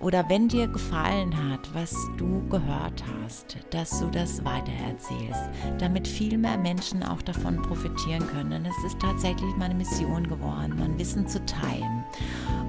oder 0.00 0.28
wenn 0.28 0.48
dir 0.48 0.68
gefallen 0.68 1.34
hat, 1.50 1.60
was 1.74 1.94
du 2.16 2.46
gehört 2.48 3.02
hast, 3.22 3.56
dass 3.70 3.98
du 4.00 4.10
das 4.10 4.44
weitererzählst, 4.44 5.50
damit 5.78 6.06
viel 6.06 6.36
mehr 6.36 6.58
Menschen 6.58 7.02
auch 7.02 7.22
davon 7.22 7.62
profitieren 7.62 8.26
können. 8.28 8.66
Es 8.66 8.92
ist 8.92 9.00
tatsächlich 9.00 9.54
meine 9.56 9.74
Mission 9.74 10.28
geworden, 10.28 10.74
mein 10.78 10.98
Wissen 10.98 11.26
zu 11.26 11.44
teilen. 11.46 12.04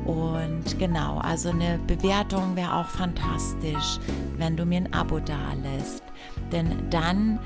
Und 0.05 0.79
genau, 0.79 1.17
also 1.17 1.49
eine 1.49 1.79
Bewertung 1.85 2.55
wäre 2.55 2.73
auch 2.73 2.87
fantastisch, 2.87 3.99
wenn 4.37 4.55
du 4.55 4.65
mir 4.65 4.77
ein 4.77 4.93
Abo 4.93 5.19
da 5.19 5.53
lässt. 5.61 6.06
Denn 6.51 6.89
dann 6.89 7.39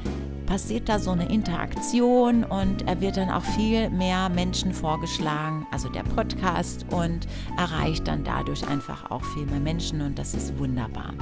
passiert 0.46 0.90
da 0.90 1.00
so 1.00 1.12
eine 1.12 1.32
Interaktion 1.32 2.44
und 2.44 2.88
er 2.88 3.00
wird 3.00 3.16
dann 3.16 3.30
auch 3.30 3.44
viel 3.44 3.90
mehr 3.90 4.28
Menschen 4.28 4.74
vorgeschlagen, 4.74 5.66
also 5.72 5.88
der 5.88 6.04
Podcast 6.04 6.86
und 6.92 7.26
erreicht 7.58 8.08
dann 8.08 8.26
dadurch 8.26 8.68
einfach 8.68 9.10
auch 9.10 9.24
viel 9.24 9.46
mehr 9.46 9.62
Menschen 9.62 10.02
und 10.02 10.20
das 10.20 10.34
ist 10.34 10.60
wunderbar. 10.60 11.14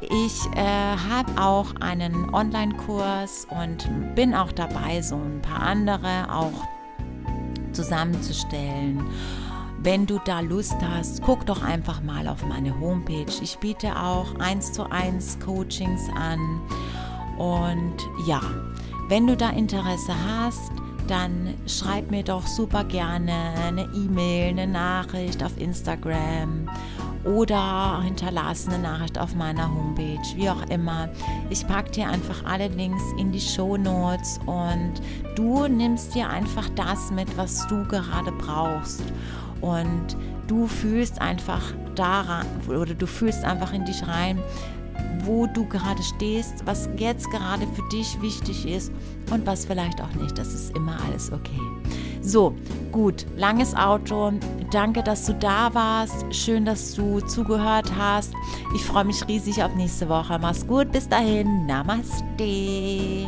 Ich 0.00 0.34
äh, 0.56 0.64
habe 0.64 1.40
auch 1.40 1.76
einen 1.80 2.34
Online-Kurs 2.34 3.46
und 3.48 3.88
bin 4.16 4.34
auch 4.34 4.50
dabei, 4.50 5.00
so 5.00 5.14
ein 5.14 5.40
paar 5.40 5.62
andere 5.62 6.26
auch 6.28 6.66
zusammenzustellen. 7.72 9.04
Wenn 9.84 10.06
du 10.06 10.20
da 10.24 10.38
Lust 10.38 10.76
hast, 10.80 11.22
guck 11.22 11.44
doch 11.44 11.60
einfach 11.60 12.04
mal 12.04 12.28
auf 12.28 12.46
meine 12.46 12.78
Homepage. 12.78 13.32
Ich 13.42 13.58
biete 13.58 13.98
auch 13.98 14.38
1 14.38 14.74
zu 14.74 14.88
1 14.88 15.40
Coachings 15.40 16.02
an 16.14 16.60
und 17.36 17.96
ja, 18.24 18.40
wenn 19.08 19.26
du 19.26 19.36
da 19.36 19.50
Interesse 19.50 20.14
hast, 20.24 20.70
dann 21.08 21.54
schreib 21.66 22.12
mir 22.12 22.22
doch 22.22 22.46
super 22.46 22.84
gerne 22.84 23.32
eine 23.66 23.82
E-Mail, 23.92 24.50
eine 24.50 24.68
Nachricht 24.68 25.42
auf 25.42 25.58
Instagram 25.58 26.68
oder 27.24 28.02
hinterlasse 28.02 28.70
eine 28.70 28.82
Nachricht 28.82 29.18
auf 29.18 29.34
meiner 29.34 29.68
Homepage, 29.68 30.22
wie 30.36 30.48
auch 30.48 30.62
immer. 30.70 31.08
Ich 31.50 31.66
packe 31.66 31.90
dir 31.90 32.08
einfach 32.08 32.44
alle 32.44 32.68
Links 32.68 33.02
in 33.18 33.32
die 33.32 33.40
Show 33.40 33.76
Notes 33.76 34.38
und 34.46 34.94
du 35.34 35.66
nimmst 35.66 36.14
dir 36.14 36.28
einfach 36.28 36.68
das 36.76 37.10
mit, 37.10 37.36
was 37.36 37.66
du 37.66 37.84
gerade 37.88 38.30
brauchst. 38.30 39.02
Und 39.62 40.16
du 40.48 40.66
fühlst 40.66 41.20
einfach 41.20 41.72
daran 41.94 42.46
oder 42.68 42.94
du 42.94 43.06
fühlst 43.06 43.44
einfach 43.44 43.72
in 43.72 43.84
dich 43.84 44.06
rein, 44.06 44.38
wo 45.24 45.46
du 45.46 45.66
gerade 45.66 46.02
stehst, 46.02 46.66
was 46.66 46.88
jetzt 46.96 47.30
gerade 47.30 47.66
für 47.68 47.88
dich 47.90 48.20
wichtig 48.20 48.66
ist 48.66 48.92
und 49.30 49.46
was 49.46 49.64
vielleicht 49.64 50.00
auch 50.00 50.12
nicht. 50.20 50.36
Das 50.36 50.52
ist 50.52 50.76
immer 50.76 50.98
alles 51.06 51.32
okay. 51.32 51.60
So, 52.20 52.54
gut, 52.92 53.26
langes 53.36 53.74
Auto. 53.74 54.32
Danke, 54.70 55.02
dass 55.02 55.26
du 55.26 55.34
da 55.34 55.72
warst. 55.74 56.24
Schön, 56.30 56.64
dass 56.64 56.94
du 56.94 57.20
zugehört 57.20 57.90
hast. 57.96 58.32
Ich 58.74 58.84
freue 58.84 59.04
mich 59.04 59.26
riesig 59.26 59.62
auf 59.62 59.74
nächste 59.74 60.08
Woche. 60.08 60.38
Mach's 60.40 60.66
gut, 60.66 60.92
bis 60.92 61.08
dahin. 61.08 61.66
Namaste. 61.66 63.26